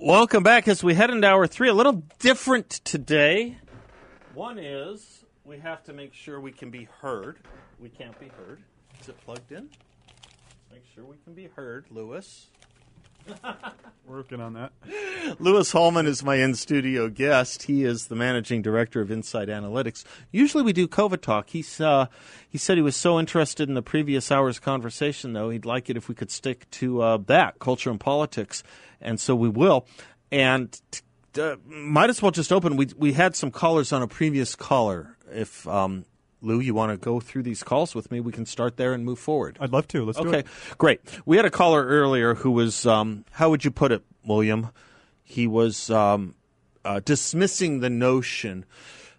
Welcome 0.00 0.44
back 0.44 0.68
as 0.68 0.84
we 0.84 0.94
head 0.94 1.10
into 1.10 1.26
hour 1.26 1.48
three. 1.48 1.68
A 1.68 1.74
little 1.74 2.04
different 2.20 2.70
today. 2.70 3.58
One 4.32 4.56
is 4.56 5.24
we 5.44 5.58
have 5.58 5.82
to 5.84 5.92
make 5.92 6.14
sure 6.14 6.40
we 6.40 6.52
can 6.52 6.70
be 6.70 6.86
heard. 7.00 7.38
We 7.80 7.88
can't 7.88 8.16
be 8.20 8.28
heard. 8.28 8.60
Is 9.00 9.08
it 9.08 9.20
plugged 9.24 9.50
in? 9.50 9.68
Make 10.70 10.84
sure 10.94 11.04
we 11.04 11.16
can 11.24 11.34
be 11.34 11.48
heard, 11.56 11.86
Louis. 11.90 12.46
Working 14.06 14.40
on 14.40 14.54
that. 14.54 14.72
Louis 15.38 15.70
Hallman 15.70 16.06
is 16.06 16.24
my 16.24 16.36
in 16.36 16.54
studio 16.54 17.10
guest. 17.10 17.64
He 17.64 17.84
is 17.84 18.06
the 18.06 18.16
managing 18.16 18.62
director 18.62 19.02
of 19.02 19.10
Incite 19.10 19.48
Analytics. 19.48 20.04
Usually 20.32 20.62
we 20.62 20.72
do 20.72 20.88
COVID 20.88 21.20
talk. 21.20 21.50
He's 21.50 21.78
uh, 21.78 22.06
he 22.48 22.56
said 22.56 22.78
he 22.78 22.82
was 22.82 22.96
so 22.96 23.20
interested 23.20 23.68
in 23.68 23.74
the 23.74 23.82
previous 23.82 24.32
hour's 24.32 24.58
conversation, 24.58 25.34
though 25.34 25.50
he'd 25.50 25.66
like 25.66 25.90
it 25.90 25.96
if 25.98 26.08
we 26.08 26.14
could 26.14 26.30
stick 26.30 26.70
to 26.72 27.02
uh, 27.02 27.18
that 27.26 27.58
culture 27.58 27.90
and 27.90 28.00
politics, 28.00 28.62
and 29.00 29.20
so 29.20 29.34
we 29.34 29.50
will. 29.50 29.86
And 30.32 30.80
uh, 31.38 31.56
might 31.66 32.08
as 32.08 32.22
well 32.22 32.30
just 32.30 32.52
open. 32.52 32.76
We 32.76 32.88
we 32.96 33.12
had 33.12 33.36
some 33.36 33.50
callers 33.50 33.92
on 33.92 34.00
a 34.00 34.08
previous 34.08 34.54
caller. 34.54 35.16
If 35.30 35.68
um, 35.68 36.06
Lou, 36.40 36.60
you 36.60 36.74
want 36.74 36.92
to 36.92 36.96
go 36.96 37.20
through 37.20 37.42
these 37.42 37.62
calls 37.62 37.94
with 37.94 38.10
me? 38.10 38.20
We 38.20 38.32
can 38.32 38.46
start 38.46 38.76
there 38.76 38.92
and 38.92 39.04
move 39.04 39.18
forward. 39.18 39.56
I'd 39.60 39.72
love 39.72 39.88
to. 39.88 40.04
Let's 40.04 40.18
do 40.18 40.28
Okay, 40.28 40.44
great. 40.78 41.00
We 41.26 41.36
had 41.36 41.44
a 41.44 41.50
caller 41.50 41.84
earlier 41.84 42.34
who 42.34 42.50
was, 42.50 42.86
um, 42.86 43.24
how 43.32 43.50
would 43.50 43.64
you 43.64 43.70
put 43.70 43.92
it, 43.92 44.02
William? 44.24 44.70
He 45.24 45.46
was 45.46 45.90
um, 45.90 46.34
uh, 46.84 47.00
dismissing 47.04 47.80
the 47.80 47.90
notion 47.90 48.64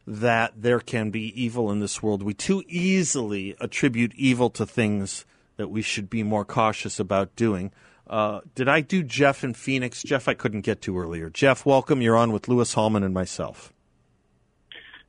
that 0.07 0.53
there 0.55 0.79
can 0.79 1.11
be 1.11 1.41
evil 1.41 1.71
in 1.71 1.79
this 1.79 2.01
world. 2.01 2.23
We 2.23 2.33
too 2.33 2.63
easily 2.67 3.55
attribute 3.59 4.13
evil 4.15 4.49
to 4.51 4.65
things 4.65 5.25
that 5.57 5.67
we 5.69 5.81
should 5.81 6.09
be 6.09 6.23
more 6.23 6.45
cautious 6.45 6.99
about 6.99 7.35
doing. 7.35 7.71
Uh, 8.07 8.41
did 8.55 8.67
I 8.67 8.81
do 8.81 9.03
Jeff 9.03 9.43
in 9.43 9.53
Phoenix? 9.53 10.01
Jeff, 10.01 10.27
I 10.27 10.33
couldn't 10.33 10.61
get 10.61 10.81
to 10.83 10.97
earlier. 10.97 11.29
Jeff, 11.29 11.65
welcome. 11.65 12.01
You're 12.01 12.17
on 12.17 12.31
with 12.31 12.47
Louis 12.47 12.73
Hallman 12.73 13.03
and 13.03 13.13
myself. 13.13 13.71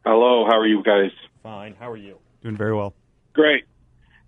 Hello, 0.04 0.44
how 0.46 0.58
are 0.58 0.66
you 0.66 0.82
guys? 0.82 1.12
Fine. 1.42 1.74
How 1.78 1.90
are 1.90 1.96
you? 1.96 2.18
Doing 2.42 2.56
very 2.56 2.74
well. 2.74 2.94
Great. 3.32 3.64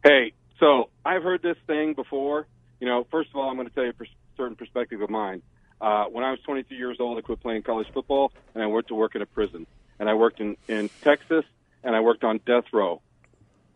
Hey, 0.05 0.33
so 0.59 0.91
I've 1.05 1.23
heard 1.23 1.43
this 1.43 1.57
thing 1.67 1.95
before. 1.95 2.47
You 2.81 2.89
know, 2.89 3.07
first 3.11 3.31
of 3.31 3.37
all, 3.37 3.49
I'm 3.49 3.57
going 3.57 3.69
to 3.69 3.75
tell 3.75 3.85
you 3.85 3.91
a 3.91 3.95
pers- 3.95 4.09
certain 4.37 4.57
perspective 4.57 5.01
of 5.01 5.11
mine. 5.11 5.43
Uh, 5.81 6.05
when 6.07 6.25
I 6.25 6.31
was 6.31 6.41
22 6.41 6.75
years 6.75 6.99
old, 7.01 7.19
I 7.19 7.21
quit 7.21 7.41
playing 7.41 7.63
college 7.63 7.89
football, 7.93 8.33
and 8.55 8.63
I 8.63 8.67
went 8.67 8.89
to 8.89 8.95
work 8.95 9.15
in 9.15 9.23
a 9.23 9.27
prison. 9.27 9.67
And 9.99 10.09
I 10.09 10.15
worked 10.15 10.41
in, 10.41 10.57
in 10.69 10.91
Texas, 11.03 11.45
and 11.85 11.95
I 11.95 12.01
worked 12.01 12.25
on 12.25 12.41
death 12.47 12.65
row. 12.73 13.01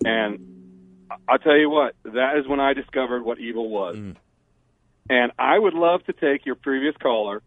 And 0.04 1.06
I- 1.10 1.16
I'll 1.28 1.38
tell 1.38 1.56
you 1.56 1.70
what, 1.70 1.94
that 2.04 2.36
is 2.38 2.46
when 2.48 2.60
I 2.60 2.72
discovered 2.72 3.24
what 3.24 3.38
evil 3.38 3.68
was. 3.68 3.96
And 5.08 5.32
I 5.38 5.58
would 5.58 5.74
love 5.74 6.04
to 6.06 6.12
take 6.12 6.46
your 6.46 6.56
previous 6.56 6.96
caller 6.96 7.42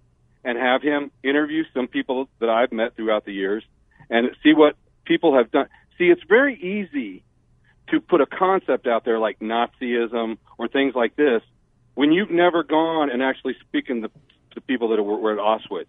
and 0.45 0.57
have 0.57 0.81
him 0.81 1.11
interview 1.23 1.63
some 1.73 1.87
people 1.87 2.29
that 2.39 2.49
I've 2.49 2.71
met 2.71 2.95
throughout 2.95 3.25
the 3.25 3.33
years 3.33 3.63
and 4.09 4.29
see 4.43 4.53
what 4.53 4.75
people 5.03 5.35
have 5.35 5.51
done. 5.51 5.67
See, 5.99 6.05
it's 6.05 6.23
very 6.27 6.55
easy 6.55 7.23
to 7.89 7.99
put 7.99 8.21
a 8.21 8.25
concept 8.25 8.87
out 8.87 9.03
there 9.05 9.19
like 9.19 9.39
Nazism 9.39 10.37
or 10.57 10.67
things 10.67 10.95
like 10.95 11.15
this 11.15 11.41
when 11.93 12.13
you've 12.13 12.31
never 12.31 12.63
gone 12.63 13.11
and 13.11 13.21
actually 13.21 13.55
speaking 13.67 14.03
to, 14.03 14.11
to 14.51 14.61
people 14.61 14.87
that 14.89 15.03
were, 15.03 15.17
were 15.17 15.33
at 15.33 15.39
Auschwitz. 15.39 15.87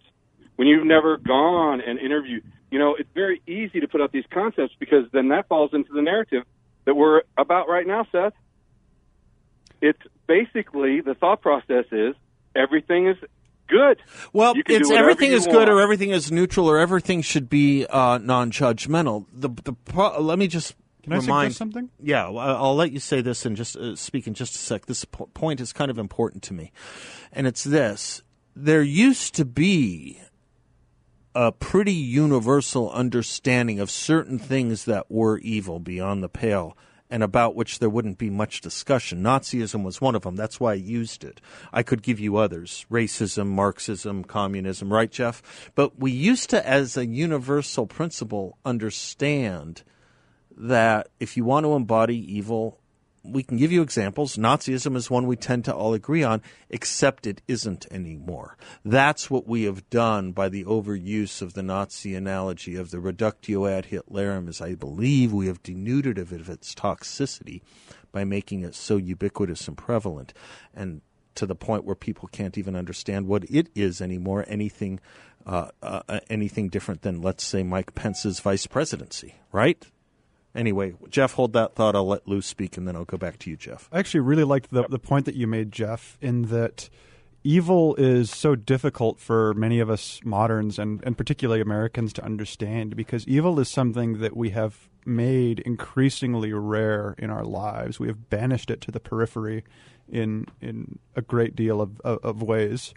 When 0.57 0.67
you've 0.67 0.85
never 0.85 1.17
gone 1.17 1.79
and 1.79 1.97
interviewed, 1.97 2.43
you 2.69 2.77
know, 2.77 2.95
it's 2.95 3.09
very 3.15 3.41
easy 3.47 3.79
to 3.79 3.87
put 3.87 4.01
out 4.01 4.11
these 4.11 4.25
concepts 4.29 4.75
because 4.77 5.05
then 5.13 5.29
that 5.29 5.47
falls 5.47 5.73
into 5.73 5.93
the 5.93 6.01
narrative 6.01 6.43
that 6.85 6.95
we're 6.95 7.21
about 7.37 7.69
right 7.69 7.87
now, 7.87 8.05
Seth. 8.11 8.33
It's 9.81 10.01
basically 10.27 11.01
the 11.01 11.15
thought 11.15 11.41
process 11.41 11.85
is 11.91 12.15
everything 12.53 13.07
is 13.07 13.17
good. 13.71 14.01
Well, 14.33 14.55
You 14.55 14.63
can 14.63 14.75
do 14.75 14.81
it's 14.81 14.91
everything 14.91 15.31
you 15.31 15.37
is 15.37 15.45
good 15.45 15.55
want. 15.55 15.69
or 15.69 15.79
everything 15.81 16.11
is 16.11 16.31
neutral 16.31 16.69
or 16.69 16.77
everything 16.77 17.21
should 17.23 17.49
be 17.49 17.85
uh, 17.87 18.19
non-judgmental. 18.19 19.25
The 19.33 19.49
the 19.63 19.73
pro- 19.73 20.19
let 20.21 20.37
me 20.37 20.47
just 20.47 20.75
Can 21.03 21.13
I 21.13 21.17
remind 21.17 21.53
suggest 21.53 21.57
something? 21.57 21.89
Yeah, 21.99 22.29
well, 22.29 22.39
I- 22.39 22.53
I'll 22.53 22.75
let 22.75 22.91
you 22.91 22.99
say 22.99 23.21
this 23.21 23.45
and 23.45 23.55
just 23.57 23.75
uh, 23.77 23.95
speak 23.95 24.27
in 24.27 24.33
just 24.35 24.53
a 24.55 24.59
sec. 24.59 24.85
This 24.85 25.05
po- 25.05 25.29
point 25.33 25.59
is 25.61 25.73
kind 25.73 25.89
of 25.89 25.97
important 25.97 26.43
to 26.43 26.53
me, 26.53 26.71
and 27.31 27.47
it's 27.47 27.63
this: 27.63 28.21
there 28.55 28.83
used 28.83 29.33
to 29.35 29.45
be 29.45 30.19
a 31.33 31.51
pretty 31.51 31.93
universal 31.93 32.91
understanding 32.91 33.79
of 33.79 33.89
certain 33.89 34.37
things 34.37 34.83
that 34.85 35.09
were 35.09 35.37
evil 35.39 35.79
beyond 35.79 36.21
the 36.21 36.27
pale 36.29 36.75
and 37.11 37.21
about 37.21 37.55
which 37.55 37.79
there 37.79 37.89
wouldn't 37.89 38.17
be 38.17 38.29
much 38.29 38.61
discussion. 38.61 39.21
Nazism 39.21 39.83
was 39.83 39.99
one 39.99 40.15
of 40.15 40.23
them. 40.23 40.37
That's 40.37 40.59
why 40.59 40.71
I 40.71 40.75
used 40.75 41.23
it. 41.23 41.41
I 41.73 41.83
could 41.83 42.01
give 42.01 42.19
you 42.19 42.37
others 42.37 42.85
racism, 42.89 43.47
Marxism, 43.47 44.23
communism, 44.23 44.91
right, 44.91 45.11
Jeff? 45.11 45.71
But 45.75 45.99
we 45.99 46.11
used 46.11 46.49
to, 46.51 46.67
as 46.67 46.95
a 46.95 47.05
universal 47.05 47.85
principle, 47.85 48.57
understand 48.65 49.83
that 50.57 51.09
if 51.19 51.35
you 51.35 51.43
want 51.43 51.65
to 51.65 51.73
embody 51.73 52.17
evil, 52.33 52.79
we 53.23 53.43
can 53.43 53.57
give 53.57 53.71
you 53.71 53.81
examples. 53.81 54.35
Nazism 54.35 54.95
is 54.95 55.09
one 55.09 55.27
we 55.27 55.35
tend 55.35 55.65
to 55.65 55.73
all 55.75 55.93
agree 55.93 56.23
on, 56.23 56.41
except 56.69 57.27
it 57.27 57.41
isn't 57.47 57.85
anymore. 57.91 58.57
That's 58.83 59.29
what 59.29 59.47
we 59.47 59.63
have 59.63 59.89
done 59.89 60.31
by 60.31 60.49
the 60.49 60.65
overuse 60.65 61.41
of 61.41 61.53
the 61.53 61.63
Nazi 61.63 62.15
analogy 62.15 62.75
of 62.75 62.91
the 62.91 62.99
reductio 62.99 63.67
ad 63.67 63.87
Hitlerum, 63.91 64.49
is 64.49 64.61
I 64.61 64.75
believe 64.75 65.31
we 65.31 65.47
have 65.47 65.61
denuded 65.61 66.17
of 66.17 66.33
it 66.33 66.41
of 66.41 66.49
its 66.49 66.73
toxicity 66.73 67.61
by 68.11 68.23
making 68.23 68.63
it 68.63 68.75
so 68.75 68.97
ubiquitous 68.97 69.67
and 69.67 69.77
prevalent, 69.77 70.33
and 70.73 71.01
to 71.35 71.45
the 71.45 71.55
point 71.55 71.85
where 71.85 71.95
people 71.95 72.27
can't 72.27 72.57
even 72.57 72.75
understand 72.75 73.27
what 73.27 73.43
it 73.45 73.69
is 73.73 74.01
anymore. 74.01 74.43
Anything, 74.47 74.99
uh, 75.45 75.69
uh, 75.81 76.19
anything 76.29 76.69
different 76.69 77.03
than, 77.03 77.21
let's 77.21 77.43
say, 77.43 77.63
Mike 77.63 77.95
Pence's 77.95 78.39
vice 78.39 78.67
presidency, 78.67 79.35
right? 79.51 79.85
Anyway, 80.53 80.93
Jeff, 81.09 81.33
hold 81.33 81.53
that 81.53 81.75
thought. 81.75 81.95
I'll 81.95 82.07
let 82.07 82.27
Lou 82.27 82.41
speak, 82.41 82.77
and 82.77 82.87
then 82.87 82.95
I'll 82.95 83.05
go 83.05 83.17
back 83.17 83.39
to 83.39 83.49
you, 83.49 83.55
Jeff. 83.55 83.87
I 83.91 83.99
actually 83.99 84.21
really 84.21 84.43
liked 84.43 84.71
the, 84.71 84.83
the 84.87 84.99
point 84.99 85.25
that 85.25 85.35
you 85.35 85.47
made, 85.47 85.71
Jeff, 85.71 86.17
in 86.21 86.43
that 86.43 86.89
evil 87.43 87.95
is 87.95 88.29
so 88.29 88.55
difficult 88.55 89.19
for 89.19 89.53
many 89.53 89.79
of 89.79 89.89
us 89.89 90.19
moderns 90.23 90.77
and, 90.77 91.01
and 91.03 91.17
particularly 91.17 91.61
Americans 91.61 92.13
to 92.13 92.23
understand 92.23 92.95
because 92.95 93.27
evil 93.27 93.59
is 93.59 93.69
something 93.69 94.19
that 94.19 94.37
we 94.37 94.51
have 94.51 94.89
made 95.05 95.59
increasingly 95.61 96.53
rare 96.53 97.15
in 97.17 97.29
our 97.29 97.43
lives. 97.43 97.99
We 97.99 98.07
have 98.07 98.29
banished 98.29 98.69
it 98.69 98.81
to 98.81 98.91
the 98.91 98.99
periphery 98.99 99.63
in 100.07 100.45
in 100.59 100.99
a 101.15 101.21
great 101.21 101.55
deal 101.55 101.81
of, 101.81 101.99
of, 102.01 102.19
of 102.23 102.43
ways. 102.43 102.93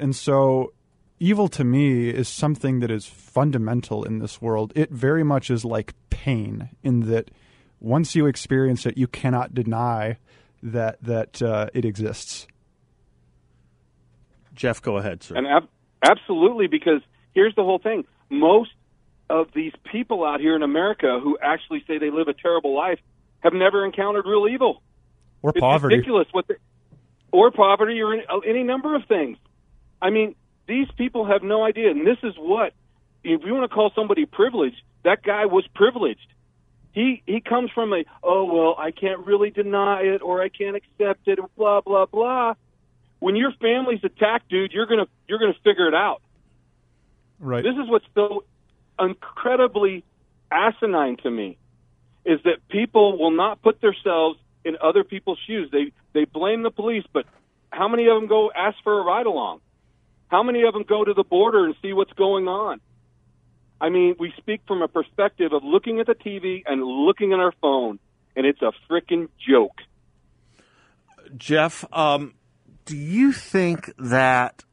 And 0.00 0.14
so 0.14 0.72
evil 1.20 1.48
to 1.48 1.64
me 1.64 2.08
is 2.08 2.28
something 2.28 2.80
that 2.80 2.90
is 2.90 3.06
fundamental 3.06 4.04
in 4.04 4.18
this 4.18 4.40
world. 4.42 4.72
It 4.74 4.90
very 4.90 5.22
much 5.24 5.50
is 5.50 5.64
like 5.64 5.94
pain 6.10 6.70
in 6.82 7.00
that 7.10 7.30
once 7.80 8.14
you 8.14 8.26
experience 8.26 8.86
it, 8.86 8.96
you 8.96 9.06
cannot 9.06 9.54
deny 9.54 10.18
that 10.62 11.02
that 11.02 11.42
uh, 11.42 11.66
it 11.74 11.84
exists. 11.84 12.46
Jeff, 14.54 14.80
go 14.80 14.96
ahead, 14.98 15.22
sir. 15.22 15.36
And 15.36 15.46
ab- 15.46 15.68
absolutely, 16.02 16.66
because 16.68 17.00
here's 17.34 17.54
the 17.54 17.62
whole 17.64 17.78
thing: 17.78 18.04
most 18.30 18.70
of 19.28 19.48
these 19.54 19.72
people 19.90 20.24
out 20.24 20.40
here 20.40 20.54
in 20.54 20.62
America 20.62 21.18
who 21.22 21.38
actually 21.42 21.82
say 21.86 21.98
they 21.98 22.10
live 22.10 22.28
a 22.28 22.34
terrible 22.34 22.74
life 22.74 22.98
have 23.40 23.52
never 23.52 23.84
encountered 23.84 24.24
real 24.26 24.46
evil 24.48 24.82
Or 25.42 25.50
It's 25.50 25.60
poverty. 25.60 25.96
ridiculous 25.96 26.28
what 26.32 26.46
they, 26.48 26.54
or 27.32 27.50
poverty 27.50 28.00
or 28.00 28.12
any, 28.14 28.22
any 28.46 28.62
number 28.62 28.94
of 28.94 29.04
things. 29.06 29.36
I 30.00 30.10
mean, 30.10 30.34
these 30.66 30.88
people 30.96 31.26
have 31.26 31.42
no 31.42 31.64
idea, 31.64 31.90
and 31.90 32.06
this 32.06 32.18
is 32.22 32.34
what 32.38 32.72
if 33.24 33.40
you 33.44 33.54
want 33.54 33.68
to 33.68 33.74
call 33.74 33.90
somebody 33.94 34.26
privileged, 34.26 34.80
that 35.02 35.22
guy 35.22 35.46
was 35.46 35.66
privileged. 35.74 36.26
He 36.92 37.22
he 37.26 37.40
comes 37.40 37.70
from 37.74 37.92
a 37.92 38.04
oh 38.22 38.44
well, 38.44 38.76
I 38.78 38.92
can't 38.92 39.26
really 39.26 39.50
deny 39.50 40.02
it 40.02 40.22
or 40.22 40.40
I 40.42 40.48
can't 40.48 40.76
accept 40.76 41.26
it, 41.26 41.38
blah 41.56 41.80
blah 41.80 42.06
blah. 42.06 42.54
When 43.18 43.34
your 43.36 43.52
family's 43.60 44.04
attacked, 44.04 44.48
dude, 44.48 44.72
you're 44.72 44.86
gonna 44.86 45.06
you're 45.26 45.38
gonna 45.38 45.56
figure 45.64 45.88
it 45.88 45.94
out. 45.94 46.20
Right. 47.40 47.64
This 47.64 47.72
is 47.72 47.90
what's 47.90 48.04
so 48.14 48.44
incredibly 49.00 50.04
asinine 50.52 51.16
to 51.24 51.30
me 51.30 51.58
is 52.24 52.38
that 52.44 52.66
people 52.68 53.18
will 53.18 53.32
not 53.32 53.60
put 53.60 53.80
themselves 53.80 54.38
in 54.64 54.76
other 54.80 55.02
people's 55.02 55.38
shoes. 55.46 55.68
They 55.72 55.92
they 56.12 56.26
blame 56.26 56.62
the 56.62 56.70
police, 56.70 57.04
but 57.12 57.26
how 57.70 57.88
many 57.88 58.06
of 58.06 58.14
them 58.20 58.28
go 58.28 58.52
ask 58.54 58.76
for 58.84 59.00
a 59.00 59.02
ride 59.02 59.26
along? 59.26 59.60
How 60.28 60.42
many 60.42 60.62
of 60.62 60.74
them 60.74 60.84
go 60.88 61.04
to 61.04 61.14
the 61.14 61.24
border 61.24 61.64
and 61.64 61.74
see 61.82 61.92
what's 61.92 62.12
going 62.12 62.48
on? 62.48 62.80
I 63.80 63.88
mean, 63.88 64.16
we 64.18 64.32
speak 64.38 64.62
from 64.66 64.82
a 64.82 64.88
perspective 64.88 65.52
of 65.52 65.62
looking 65.64 66.00
at 66.00 66.06
the 66.06 66.14
TV 66.14 66.62
and 66.66 66.82
looking 66.82 67.32
at 67.32 67.38
our 67.38 67.52
phone, 67.60 67.98
and 68.34 68.46
it's 68.46 68.62
a 68.62 68.72
freaking 68.90 69.28
joke. 69.46 69.80
Jeff, 71.36 71.84
um, 71.92 72.34
do 72.84 72.96
you 72.96 73.32
think 73.32 73.92
that 73.98 74.64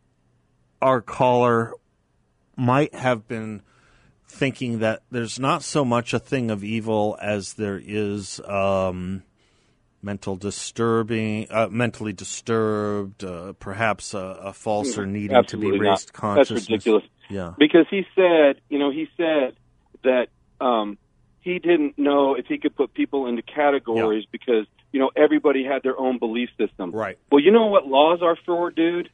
our 0.81 1.01
caller 1.01 1.73
might 2.55 2.93
have 2.93 3.27
been 3.27 3.61
thinking 4.27 4.79
that 4.79 5.01
there's 5.11 5.39
not 5.39 5.63
so 5.63 5.83
much 5.83 6.13
a 6.13 6.19
thing 6.19 6.49
of 6.49 6.63
evil 6.63 7.17
as 7.21 7.53
there 7.53 7.81
is 7.83 8.39
um, 8.47 9.23
mental 10.01 10.35
disturbing, 10.35 11.47
uh, 11.49 11.67
mentally 11.69 12.13
disturbed, 12.13 13.23
uh, 13.23 13.53
perhaps 13.53 14.13
a, 14.13 14.19
a 14.19 14.53
false 14.53 14.97
or 14.97 15.05
needing 15.05 15.35
Absolutely 15.37 15.77
to 15.77 15.83
be 15.83 15.89
raised 15.89 16.09
not. 16.09 16.13
consciousness. 16.13 16.61
That's 16.61 16.69
ridiculous. 16.69 17.03
Yeah. 17.29 17.53
Because 17.57 17.85
he 17.89 18.05
said, 18.15 18.61
you 18.69 18.79
know, 18.79 18.91
he 18.91 19.07
said 19.17 19.55
that 20.03 20.27
um, 20.59 20.97
he 21.41 21.59
didn't 21.59 21.97
know 21.97 22.35
if 22.35 22.45
he 22.45 22.57
could 22.57 22.75
put 22.75 22.93
people 22.93 23.27
into 23.27 23.41
categories 23.41 24.25
because 24.31 24.65
you 24.91 24.99
know 24.99 25.09
everybody 25.15 25.63
had 25.63 25.83
their 25.83 25.99
own 25.99 26.19
belief 26.19 26.49
system. 26.57 26.91
Right. 26.91 27.17
Well, 27.31 27.41
you 27.41 27.51
know 27.51 27.67
what 27.67 27.87
laws 27.87 28.21
are 28.21 28.37
for, 28.45 28.69
dude? 28.71 29.09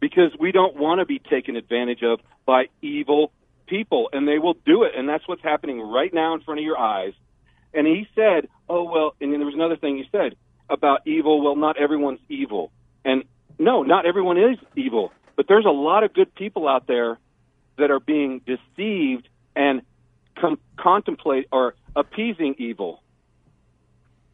Because 0.00 0.32
we 0.38 0.52
don't 0.52 0.76
want 0.76 1.00
to 1.00 1.06
be 1.06 1.18
taken 1.18 1.56
advantage 1.56 2.02
of 2.02 2.20
by 2.44 2.66
evil 2.82 3.32
people, 3.66 4.10
and 4.12 4.28
they 4.28 4.38
will 4.38 4.56
do 4.66 4.84
it, 4.84 4.92
and 4.96 5.08
that's 5.08 5.26
what's 5.26 5.42
happening 5.42 5.80
right 5.80 6.12
now 6.12 6.34
in 6.34 6.40
front 6.40 6.60
of 6.60 6.64
your 6.64 6.78
eyes. 6.78 7.14
And 7.74 7.86
he 7.86 8.06
said, 8.14 8.48
"Oh 8.68 8.84
well," 8.84 9.14
and 9.20 9.32
then 9.32 9.40
there 9.40 9.46
was 9.46 9.54
another 9.54 9.76
thing 9.76 9.96
he 9.96 10.04
said 10.10 10.36
about 10.68 11.06
evil. 11.06 11.42
Well, 11.42 11.56
not 11.56 11.76
everyone's 11.76 12.20
evil, 12.28 12.72
and 13.04 13.24
no, 13.58 13.82
not 13.82 14.06
everyone 14.06 14.38
is 14.38 14.58
evil, 14.76 15.12
but 15.36 15.46
there's 15.48 15.66
a 15.66 15.70
lot 15.70 16.04
of 16.04 16.12
good 16.12 16.34
people 16.34 16.68
out 16.68 16.86
there 16.86 17.18
that 17.78 17.90
are 17.90 18.00
being 18.00 18.40
deceived 18.46 19.28
and 19.54 19.82
com- 20.40 20.58
contemplate 20.78 21.48
or 21.52 21.74
appeasing 21.94 22.54
evil. 22.58 23.02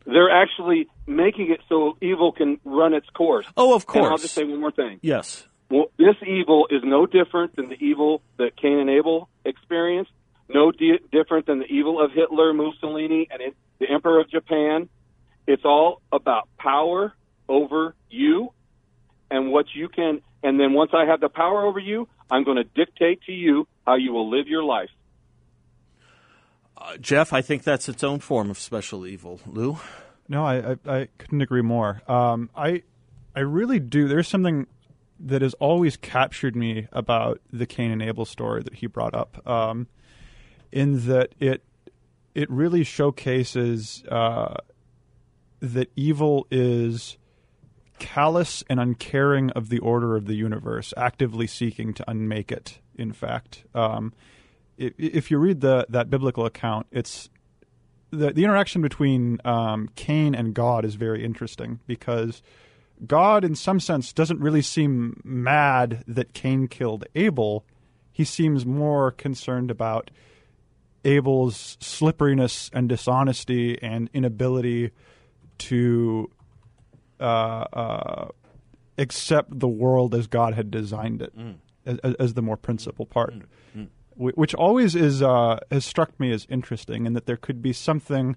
They're 0.04 0.30
actually 0.30 0.88
making 1.06 1.52
it 1.52 1.60
so 1.68 1.96
evil 2.00 2.32
can 2.32 2.58
run 2.64 2.92
its 2.92 3.08
course. 3.10 3.46
Oh, 3.56 3.74
of 3.74 3.86
course. 3.86 4.04
And 4.04 4.12
I'll 4.12 4.18
just 4.18 4.34
say 4.34 4.44
one 4.44 4.60
more 4.60 4.72
thing. 4.72 4.98
Yes. 5.00 5.46
Well, 5.70 5.86
this 5.96 6.16
evil 6.26 6.66
is 6.70 6.82
no 6.84 7.06
different 7.06 7.56
than 7.56 7.68
the 7.68 7.76
evil 7.82 8.20
that 8.36 8.56
Cain 8.56 8.78
and 8.78 8.90
Abel 8.90 9.28
experienced. 9.44 10.10
No 10.48 10.72
di- 10.72 10.98
different 11.10 11.46
than 11.46 11.60
the 11.60 11.66
evil 11.66 12.02
of 12.02 12.12
Hitler, 12.12 12.52
Mussolini, 12.52 13.28
and 13.30 13.40
it, 13.40 13.56
the 13.78 13.90
Emperor 13.90 14.20
of 14.20 14.30
Japan. 14.30 14.88
It's 15.46 15.64
all 15.64 16.02
about 16.12 16.48
power 16.58 17.14
over 17.48 17.94
you 18.10 18.52
and 19.30 19.50
what 19.50 19.66
you 19.74 19.88
can. 19.88 20.20
And 20.42 20.58
then 20.58 20.72
once 20.72 20.92
I 20.94 21.06
have 21.06 21.20
the 21.20 21.28
power 21.28 21.64
over 21.64 21.78
you, 21.78 22.08
I'm 22.30 22.44
going 22.44 22.58
to 22.58 22.64
dictate 22.64 23.22
to 23.26 23.32
you 23.32 23.66
how 23.86 23.94
you 23.94 24.12
will 24.12 24.30
live 24.30 24.46
your 24.48 24.64
life. 24.64 24.90
Uh, 26.76 26.96
Jeff, 26.96 27.32
I 27.32 27.42
think 27.42 27.62
that's 27.62 27.88
its 27.88 28.02
own 28.02 28.18
form 28.20 28.50
of 28.50 28.58
special 28.58 29.06
evil. 29.06 29.40
Lou? 29.46 29.78
No, 30.28 30.44
I, 30.44 30.72
I, 30.72 30.76
I 30.86 31.08
couldn't 31.18 31.42
agree 31.42 31.62
more. 31.62 32.02
Um, 32.08 32.50
I 32.56 32.82
I 33.34 33.40
really 33.40 33.78
do. 33.78 34.08
There's 34.08 34.28
something 34.28 34.66
that 35.20 35.42
has 35.42 35.54
always 35.54 35.96
captured 35.96 36.56
me 36.56 36.88
about 36.92 37.40
the 37.52 37.66
Cain 37.66 37.90
and 37.90 38.02
Abel 38.02 38.24
story 38.24 38.62
that 38.62 38.74
he 38.74 38.86
brought 38.86 39.14
up, 39.14 39.46
um, 39.46 39.86
in 40.72 41.06
that 41.06 41.34
it 41.38 41.62
it 42.34 42.50
really 42.50 42.82
showcases 42.82 44.02
uh, 44.10 44.54
that 45.60 45.90
evil 45.94 46.46
is 46.50 47.18
callous 47.98 48.64
and 48.68 48.80
uncaring 48.80 49.50
of 49.50 49.68
the 49.68 49.78
order 49.78 50.16
of 50.16 50.26
the 50.26 50.34
universe, 50.34 50.92
actively 50.96 51.46
seeking 51.46 51.92
to 51.94 52.10
unmake 52.10 52.50
it. 52.50 52.80
In 52.96 53.12
fact, 53.12 53.64
um, 53.74 54.12
i- 54.80 54.92
if 54.98 55.30
you 55.30 55.38
read 55.38 55.60
the 55.60 55.86
that 55.88 56.10
biblical 56.10 56.44
account, 56.46 56.86
it's 56.90 57.28
the 58.10 58.32
the 58.32 58.44
interaction 58.44 58.82
between 58.82 59.40
um, 59.44 59.88
Cain 59.94 60.34
and 60.34 60.54
God 60.54 60.84
is 60.84 60.94
very 60.96 61.24
interesting 61.24 61.80
because 61.86 62.42
God, 63.06 63.44
in 63.44 63.54
some 63.54 63.80
sense, 63.80 64.12
doesn't 64.12 64.40
really 64.40 64.62
seem 64.62 65.20
mad 65.24 66.04
that 66.06 66.32
Cain 66.34 66.68
killed 66.68 67.04
Abel. 67.14 67.64
He 68.12 68.24
seems 68.24 68.64
more 68.66 69.10
concerned 69.10 69.70
about 69.70 70.10
Abel's 71.04 71.76
slipperiness 71.80 72.70
and 72.72 72.88
dishonesty 72.88 73.80
and 73.82 74.08
inability 74.14 74.90
to 75.58 76.30
uh, 77.20 77.22
uh, 77.72 78.28
accept 78.98 79.58
the 79.58 79.68
world 79.68 80.14
as 80.14 80.26
God 80.26 80.54
had 80.54 80.70
designed 80.70 81.22
it, 81.22 81.32
as, 81.86 82.14
as 82.14 82.34
the 82.34 82.42
more 82.42 82.56
principal 82.56 83.06
part. 83.06 83.34
Wh- 84.16 84.36
which 84.36 84.54
always 84.54 84.94
is 84.94 85.22
uh, 85.22 85.58
has 85.70 85.84
struck 85.84 86.18
me 86.20 86.32
as 86.32 86.46
interesting, 86.50 87.06
in 87.06 87.14
that 87.14 87.26
there 87.26 87.36
could 87.36 87.62
be 87.62 87.72
something 87.72 88.36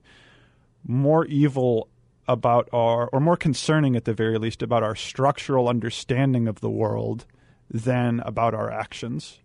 more 0.83 1.25
evil 1.25 1.89
about 2.27 2.69
our, 2.73 3.07
or 3.07 3.19
more 3.19 3.37
concerning 3.37 3.95
at 3.95 4.05
the 4.05 4.13
very 4.13 4.37
least, 4.39 4.63
about 4.63 4.81
our 4.83 4.95
structural 4.95 5.67
understanding 5.69 6.47
of 6.47 6.59
the 6.61 6.69
world 6.69 7.25
than 7.69 8.19
about 8.21 8.53
our 8.53 8.71
actions. 8.71 9.39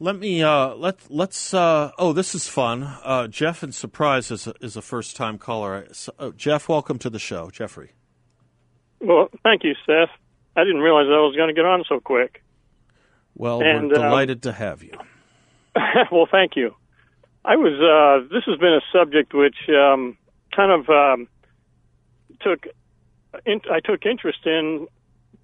Let 0.00 0.16
me 0.16 0.42
uh, 0.44 0.74
let 0.74 1.10
let's. 1.10 1.52
Uh, 1.52 1.90
oh, 1.98 2.12
this 2.12 2.32
is 2.32 2.46
fun. 2.46 2.84
Uh, 3.02 3.26
Jeff 3.26 3.64
and 3.64 3.74
Surprise 3.74 4.30
is 4.30 4.46
a, 4.46 4.54
is 4.60 4.76
a 4.76 4.82
first 4.82 5.16
time 5.16 5.38
caller. 5.38 5.88
So, 5.90 6.12
oh, 6.20 6.30
Jeff, 6.30 6.68
welcome 6.68 7.00
to 7.00 7.10
the 7.10 7.18
show, 7.18 7.50
Jeffrey. 7.50 7.90
Well, 9.00 9.28
thank 9.42 9.64
you, 9.64 9.74
Seth. 9.86 10.10
I 10.56 10.62
didn't 10.62 10.82
realize 10.82 11.06
I 11.06 11.18
was 11.18 11.34
going 11.36 11.48
to 11.48 11.54
get 11.54 11.64
on 11.64 11.82
so 11.88 11.98
quick. 11.98 12.44
Well, 13.34 13.60
And, 13.60 13.88
we're 13.88 13.98
uh, 13.98 14.02
delighted 14.02 14.42
to 14.44 14.52
have 14.52 14.84
you. 14.84 14.92
well, 16.12 16.28
thank 16.30 16.54
you. 16.54 16.76
I 17.44 17.56
was. 17.56 17.72
Uh, 17.74 18.32
this 18.32 18.44
has 18.44 18.56
been 18.58 18.74
a 18.74 18.82
subject 18.92 19.34
which 19.34 19.56
um, 19.68 20.16
kind 20.54 20.70
of 20.70 20.88
um, 20.88 21.28
took. 22.40 22.68
In, 23.46 23.60
I 23.68 23.80
took 23.80 24.06
interest 24.06 24.46
in 24.46 24.86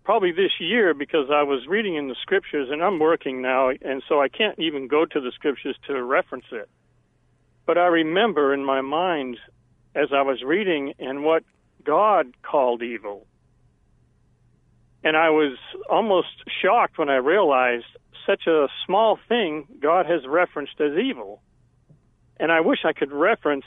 probably 0.05 0.33
this 0.33 0.53
year 0.61 0.95
because 0.95 1.29
I 1.31 1.43
was 1.43 1.67
reading 1.67 1.97
in 1.97 2.09
the 2.09 2.17
scriptures, 2.21 2.69
and 2.71 2.83
I'm 2.83 2.99
working 2.99 3.43
now, 3.43 3.71
and 3.71 4.03
so 4.09 4.21
I 4.21 4.29
can't 4.29 4.59
even 4.59 4.87
go 4.87 5.05
to 5.05 5.21
the 5.21 5.33
scriptures 5.35 5.77
to 5.87 6.03
reference 6.03 6.45
it. 6.53 6.69
But 7.67 7.79
I 7.79 7.87
remember 7.87 8.53
in 8.53 8.65
my 8.65 8.83
mind 8.83 9.39
as 9.95 10.09
I 10.13 10.23
was 10.23 10.43
reading 10.43 10.95
and 10.99 11.25
what 11.25 11.43
God 11.85 12.35
called 12.43 12.83
evil. 12.83 13.27
And 15.03 15.17
I 15.17 15.31
was 15.31 15.57
almost 15.91 16.29
shocked 16.63 16.99
when 16.99 17.09
I 17.09 17.17
realized 17.17 17.85
such 18.27 18.47
a 18.47 18.69
small 18.87 19.19
thing 19.29 19.67
God 19.81 20.07
has 20.07 20.27
referenced 20.27 20.81
as 20.81 20.93
evil. 20.99 21.43
And 22.39 22.51
I 22.51 22.61
wish 22.61 22.81
I 22.85 22.93
could 22.93 23.13
reference 23.13 23.65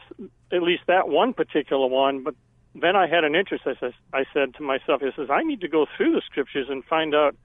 at 0.51 0.62
least 0.62 0.83
that 0.88 1.07
one 1.07 1.33
particular 1.33 1.88
one, 1.88 2.23
but 2.23 2.35
then 2.75 2.95
I 2.95 3.07
had 3.07 3.24
an 3.24 3.36
interest. 3.36 3.63
I 3.65 3.74
said, 3.79 3.93
I 4.13 4.24
said 4.33 4.55
to 4.55 4.63
myself, 4.63 5.01
I 5.01 5.15
says, 5.15 5.29
I 5.29 5.43
need 5.43 5.62
to 5.62 5.67
go 5.67 5.86
through 5.95 6.12
the 6.13 6.21
scriptures 6.25 6.67
and 6.69 6.83
find 6.86 7.15
out 7.15 7.36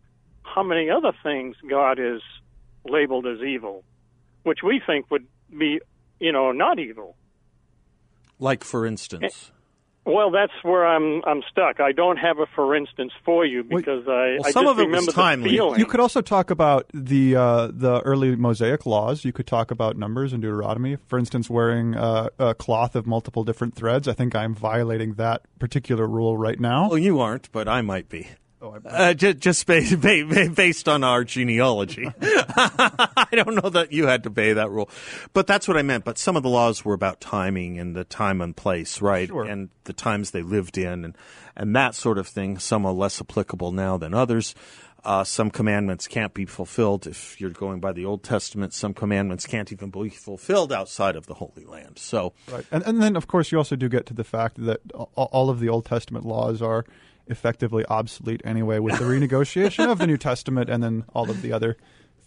how 0.42 0.62
many 0.62 0.90
other 0.90 1.12
things 1.22 1.56
God 1.68 1.98
is 1.98 2.20
labeled 2.88 3.26
as 3.26 3.40
evil, 3.40 3.84
which 4.42 4.58
we 4.62 4.80
think 4.84 5.10
would 5.10 5.26
be, 5.56 5.80
you 6.20 6.32
know, 6.32 6.52
not 6.52 6.78
evil. 6.78 7.16
Like 8.38 8.64
for 8.64 8.86
instance, 8.86 9.52
Well, 10.04 10.32
that's 10.32 10.52
where 10.62 10.84
I'm 10.86 11.22
I'm 11.24 11.42
stuck. 11.50 11.78
I 11.80 11.92
don't 11.92 12.16
have 12.16 12.38
a 12.40 12.46
for 12.56 12.74
instance 12.74 13.12
for 13.24 13.46
you 13.46 13.64
Well, 13.68 13.78
because 13.78 14.08
I, 14.08 14.36
well, 14.38 14.46
I 14.46 14.50
some 14.50 14.64
just 14.64 14.72
of 14.72 14.78
it 14.80 14.82
was 14.82 14.86
remember 14.86 15.12
timely. 15.12 15.50
the 15.50 15.56
feeling. 15.56 15.78
You 15.78 15.86
could 15.86 16.00
also 16.00 16.20
talk 16.20 16.50
about 16.50 16.90
the 16.92 17.36
uh, 17.36 17.68
the 17.72 18.00
early 18.00 18.34
Mosaic 18.34 18.84
laws. 18.84 19.24
You 19.24 19.32
could 19.32 19.46
talk 19.46 19.70
about 19.70 19.96
numbers 19.96 20.32
and 20.32 20.42
Deuteronomy. 20.42 20.96
For 21.06 21.18
instance, 21.18 21.48
wearing 21.48 21.94
uh, 21.94 22.30
a 22.38 22.54
cloth 22.54 22.96
of 22.96 23.06
multiple 23.06 23.44
different 23.44 23.74
threads. 23.76 24.08
I 24.08 24.12
think 24.12 24.34
I'm 24.34 24.54
violating 24.54 25.14
that 25.14 25.42
particular 25.60 26.06
rule 26.08 26.36
right 26.36 26.58
now. 26.58 26.88
well, 26.88 26.98
you 26.98 27.20
aren't, 27.20 27.52
but 27.52 27.68
I 27.68 27.80
might 27.82 28.08
be. 28.08 28.26
Oh, 28.62 28.78
Uh, 28.84 29.12
just 29.12 29.38
just 29.38 29.66
based, 29.66 30.00
based 30.00 30.88
on 30.88 31.02
our 31.02 31.24
genealogy. 31.24 32.08
I 32.20 33.26
don't 33.32 33.56
know 33.56 33.70
that 33.70 33.92
you 33.92 34.06
had 34.06 34.22
to 34.22 34.28
obey 34.28 34.52
that 34.52 34.70
rule. 34.70 34.88
But 35.32 35.46
that's 35.48 35.66
what 35.66 35.76
I 35.76 35.82
meant. 35.82 36.04
But 36.04 36.16
some 36.16 36.36
of 36.36 36.44
the 36.44 36.48
laws 36.48 36.84
were 36.84 36.94
about 36.94 37.20
timing 37.20 37.78
and 37.78 37.96
the 37.96 38.04
time 38.04 38.40
and 38.40 38.56
place, 38.56 39.02
right? 39.02 39.28
Sure. 39.28 39.44
And 39.44 39.70
the 39.84 39.92
times 39.92 40.30
they 40.30 40.42
lived 40.42 40.78
in 40.78 41.04
and, 41.04 41.16
and 41.56 41.74
that 41.74 41.96
sort 41.96 42.18
of 42.18 42.28
thing. 42.28 42.58
Some 42.58 42.86
are 42.86 42.92
less 42.92 43.20
applicable 43.20 43.72
now 43.72 43.96
than 43.96 44.14
others. 44.14 44.54
Uh, 45.04 45.24
some 45.24 45.50
commandments 45.50 46.06
can't 46.06 46.32
be 46.32 46.44
fulfilled 46.44 47.08
if 47.08 47.40
you're 47.40 47.50
going 47.50 47.80
by 47.80 47.90
the 47.90 48.04
Old 48.04 48.22
Testament. 48.22 48.72
Some 48.72 48.94
commandments 48.94 49.46
can't 49.46 49.72
even 49.72 49.90
be 49.90 50.10
fulfilled 50.10 50.72
outside 50.72 51.16
of 51.16 51.26
the 51.26 51.34
Holy 51.34 51.64
Land. 51.64 51.98
So, 51.98 52.34
Right. 52.48 52.64
And, 52.70 52.84
and 52.84 53.02
then, 53.02 53.16
of 53.16 53.26
course, 53.26 53.50
you 53.50 53.58
also 53.58 53.74
do 53.74 53.88
get 53.88 54.06
to 54.06 54.14
the 54.14 54.22
fact 54.22 54.64
that 54.64 54.80
all 54.94 55.50
of 55.50 55.58
the 55.58 55.68
Old 55.68 55.86
Testament 55.86 56.24
laws 56.24 56.62
are 56.62 56.84
effectively 57.26 57.84
obsolete 57.86 58.42
anyway 58.44 58.78
with 58.78 58.98
the 58.98 59.04
renegotiation 59.04 59.90
of 59.90 59.98
the 59.98 60.06
New 60.06 60.16
Testament 60.16 60.68
and 60.68 60.82
then 60.82 61.04
all 61.14 61.30
of 61.30 61.42
the 61.42 61.52
other 61.52 61.76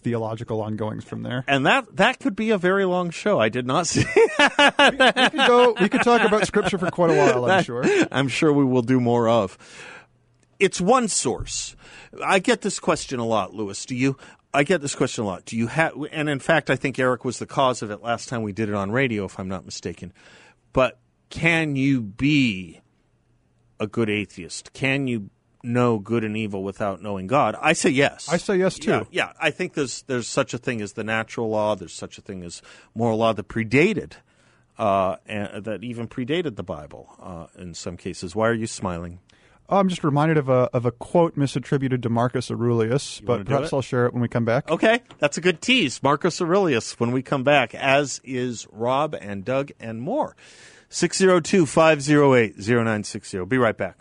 theological 0.06 0.62
ongoings 0.62 1.04
from 1.04 1.22
there. 1.22 1.44
And 1.48 1.66
that 1.66 1.96
that 1.96 2.20
could 2.20 2.36
be 2.36 2.50
a 2.50 2.58
very 2.58 2.84
long 2.84 3.10
show. 3.10 3.40
I 3.40 3.48
did 3.48 3.66
not 3.66 3.86
see. 3.88 4.04
we 4.38 4.38
could 4.38 5.46
go. 5.46 5.74
We 5.80 5.88
could 5.88 6.02
talk 6.02 6.22
about 6.22 6.46
scripture 6.46 6.78
for 6.78 6.90
quite 6.90 7.10
a 7.10 7.14
while. 7.14 7.44
I'm 7.44 7.64
sure. 7.64 7.84
I'm 8.12 8.28
sure 8.28 8.52
we 8.52 8.64
will 8.64 8.82
do 8.82 9.00
more 9.00 9.28
of. 9.28 9.58
It's 10.58 10.80
one 10.80 11.08
source. 11.08 11.74
I 12.24 12.38
get 12.38 12.62
this 12.62 12.78
question 12.78 13.18
a 13.18 13.26
lot, 13.26 13.52
Louis. 13.52 13.84
Do 13.84 13.96
you? 13.96 14.16
I 14.54 14.62
get 14.62 14.80
this 14.80 14.94
question 14.94 15.24
a 15.24 15.26
lot. 15.26 15.44
Do 15.44 15.56
you 15.56 15.66
have? 15.66 15.94
And 16.12 16.28
in 16.28 16.38
fact, 16.38 16.70
I 16.70 16.76
think 16.76 16.98
Eric 16.98 17.24
was 17.24 17.38
the 17.38 17.46
cause 17.46 17.82
of 17.82 17.90
it 17.90 18.00
last 18.00 18.28
time 18.28 18.42
we 18.42 18.52
did 18.52 18.68
it 18.68 18.74
on 18.76 18.92
radio, 18.92 19.24
if 19.24 19.38
I'm 19.40 19.48
not 19.48 19.64
mistaken. 19.64 20.12
But 20.72 20.98
can 21.30 21.74
you 21.74 22.00
be 22.00 22.80
a 23.78 23.86
good 23.86 24.10
atheist? 24.10 24.72
Can 24.72 25.06
you 25.06 25.30
know 25.62 25.98
good 25.98 26.24
and 26.24 26.36
evil 26.36 26.62
without 26.62 27.02
knowing 27.02 27.26
God? 27.26 27.56
I 27.60 27.72
say 27.72 27.90
yes. 27.90 28.28
I 28.28 28.36
say 28.36 28.56
yes 28.56 28.78
too. 28.78 28.90
Yeah, 28.90 29.04
yeah. 29.10 29.32
I 29.40 29.50
think 29.50 29.74
there's 29.74 30.02
there's 30.02 30.28
such 30.28 30.54
a 30.54 30.58
thing 30.58 30.80
as 30.80 30.92
the 30.92 31.04
natural 31.04 31.48
law. 31.48 31.74
There's 31.74 31.92
such 31.92 32.18
a 32.18 32.20
thing 32.20 32.42
as 32.42 32.62
moral 32.94 33.18
law 33.18 33.32
that 33.32 33.48
predated, 33.48 34.12
uh, 34.78 35.16
and 35.26 35.64
that 35.64 35.82
even 35.84 36.08
predated 36.08 36.56
the 36.56 36.62
Bible 36.62 37.14
uh, 37.20 37.46
in 37.60 37.74
some 37.74 37.96
cases. 37.96 38.34
Why 38.34 38.48
are 38.48 38.54
you 38.54 38.66
smiling? 38.66 39.20
Oh, 39.68 39.78
I'm 39.78 39.88
just 39.88 40.04
reminded 40.04 40.36
of 40.36 40.48
a 40.48 40.70
of 40.72 40.86
a 40.86 40.92
quote 40.92 41.36
misattributed 41.36 42.02
to 42.02 42.08
Marcus 42.08 42.50
Aurelius, 42.50 43.20
wanna 43.20 43.44
but 43.44 43.46
perhaps? 43.48 43.72
I'll 43.72 43.82
share 43.82 44.06
it 44.06 44.12
when 44.12 44.22
we 44.22 44.28
come 44.28 44.44
back. 44.44 44.70
Okay, 44.70 45.00
that's 45.18 45.38
a 45.38 45.40
good 45.40 45.60
tease. 45.60 46.02
Marcus 46.02 46.40
Aurelius 46.40 46.98
when 47.00 47.10
we 47.10 47.22
come 47.22 47.42
back, 47.42 47.74
as 47.74 48.20
is 48.22 48.68
Rob 48.70 49.14
and 49.20 49.44
Doug 49.44 49.72
and 49.80 50.00
more. 50.00 50.36
602 50.88 51.66
508 51.66 52.56
0960. 52.58 53.44
Be 53.44 53.58
right 53.58 53.76
back. 53.76 53.98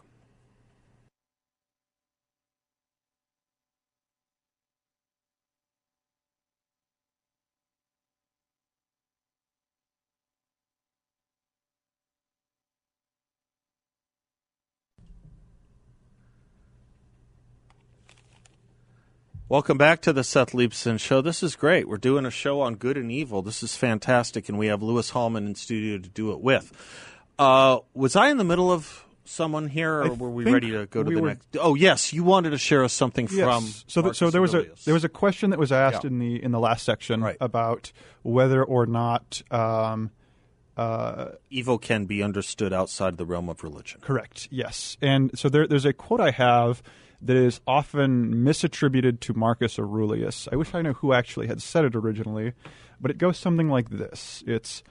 Welcome 19.47 19.77
back 19.77 20.01
to 20.01 20.13
the 20.13 20.23
Seth 20.23 20.53
Leibsohn 20.53 20.99
Show. 20.99 21.21
This 21.21 21.43
is 21.43 21.55
great. 21.55 21.87
We're 21.87 21.97
doing 21.97 22.25
a 22.25 22.31
show 22.31 22.61
on 22.61 22.75
good 22.75 22.97
and 22.97 23.11
evil. 23.11 23.43
This 23.43 23.61
is 23.61 23.75
fantastic, 23.75 24.49
and 24.49 24.57
we 24.57 24.67
have 24.67 24.81
Louis 24.81 25.07
Hallman 25.11 25.45
in 25.45 25.53
studio 25.55 25.99
to 25.99 26.09
do 26.09 26.31
it 26.31 26.39
with. 26.41 26.71
Uh, 27.37 27.79
was 27.93 28.15
I 28.15 28.29
in 28.29 28.37
the 28.37 28.43
middle 28.43 28.71
of 28.71 29.05
someone 29.23 29.67
here, 29.67 29.99
or 29.99 30.05
I 30.05 30.09
were 30.09 30.31
we 30.31 30.45
ready 30.51 30.71
to 30.71 30.87
go 30.87 31.03
to 31.03 31.09
we 31.09 31.15
the 31.15 31.21
were- 31.21 31.27
next? 31.29 31.47
Oh, 31.59 31.75
yes, 31.75 32.11
you 32.11 32.23
wanted 32.23 32.51
to 32.51 32.57
share 32.57 32.83
us 32.83 32.91
something 32.93 33.27
Yes. 33.31 33.43
from. 33.45 33.65
so 33.87 34.01
th- 34.01 34.15
so 34.15 34.31
there 34.31 34.41
was 34.41 34.55
Aurelius. 34.55 34.81
a 34.81 34.85
there 34.85 34.93
was 34.95 35.03
a 35.03 35.09
question 35.09 35.51
that 35.51 35.59
was 35.59 35.71
asked 35.71 36.03
Yeah. 36.03 36.07
in 36.09 36.19
the 36.19 36.43
in 36.43 36.51
the 36.51 36.59
last 36.59 36.83
section 36.83 37.21
Right. 37.21 37.37
about 37.39 37.91
whether 38.23 38.63
or 38.63 38.87
not 38.87 39.43
um, 39.51 40.09
uh, 40.75 41.29
evil 41.51 41.77
can 41.77 42.05
be 42.05 42.23
understood 42.23 42.73
outside 42.73 43.17
the 43.17 43.25
realm 43.27 43.49
of 43.49 43.63
religion. 43.63 44.01
Correct. 44.01 44.47
Yes. 44.49 44.97
And 45.03 45.37
so 45.37 45.49
there, 45.49 45.67
there's 45.67 45.85
a 45.85 45.93
quote 45.93 46.19
I 46.21 46.31
have 46.31 46.81
that 47.21 47.35
is 47.35 47.61
often 47.67 48.35
misattributed 48.35 49.19
to 49.21 49.33
Marcus 49.33 49.79
Aurelius. 49.79 50.47
I 50.51 50.55
wish 50.55 50.73
I 50.73 50.81
knew 50.81 50.93
who 50.93 51.13
actually 51.13 51.47
had 51.47 51.61
said 51.61 51.85
it 51.85 51.95
originally, 51.95 52.53
but 52.99 53.11
it 53.11 53.17
goes 53.17 53.37
something 53.37 53.69
like 53.69 53.89
this 53.89 54.43
It's 54.47 54.83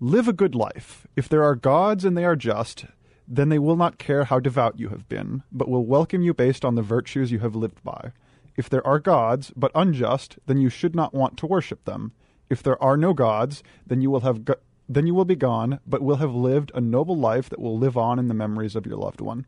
live 0.00 0.28
a 0.28 0.32
good 0.32 0.54
life. 0.54 1.06
If 1.16 1.28
there 1.28 1.42
are 1.42 1.54
gods 1.54 2.04
and 2.04 2.16
they 2.16 2.24
are 2.24 2.36
just, 2.36 2.86
then 3.26 3.48
they 3.48 3.58
will 3.58 3.76
not 3.76 3.98
care 3.98 4.24
how 4.24 4.40
devout 4.40 4.78
you 4.78 4.88
have 4.88 5.08
been, 5.08 5.42
but 5.52 5.68
will 5.68 5.84
welcome 5.84 6.22
you 6.22 6.32
based 6.32 6.64
on 6.64 6.74
the 6.74 6.82
virtues 6.82 7.30
you 7.30 7.40
have 7.40 7.54
lived 7.54 7.82
by. 7.84 8.12
If 8.56 8.68
there 8.68 8.86
are 8.86 8.98
gods, 8.98 9.52
but 9.54 9.70
unjust, 9.74 10.38
then 10.46 10.58
you 10.58 10.68
should 10.68 10.96
not 10.96 11.14
want 11.14 11.36
to 11.38 11.46
worship 11.46 11.84
them. 11.84 12.12
If 12.50 12.62
there 12.62 12.82
are 12.82 12.96
no 12.96 13.12
gods, 13.12 13.62
then 13.86 14.00
you 14.00 14.10
will 14.10 14.20
have 14.20 14.44
go- 14.44 14.56
then 14.88 15.06
you 15.06 15.14
will 15.14 15.26
be 15.26 15.36
gone, 15.36 15.80
but 15.86 16.00
will 16.00 16.16
have 16.16 16.34
lived 16.34 16.72
a 16.74 16.80
noble 16.80 17.16
life 17.16 17.50
that 17.50 17.60
will 17.60 17.78
live 17.78 17.96
on 17.98 18.18
in 18.18 18.28
the 18.28 18.34
memories 18.34 18.74
of 18.74 18.86
your 18.86 18.96
loved 18.96 19.20
one. 19.20 19.46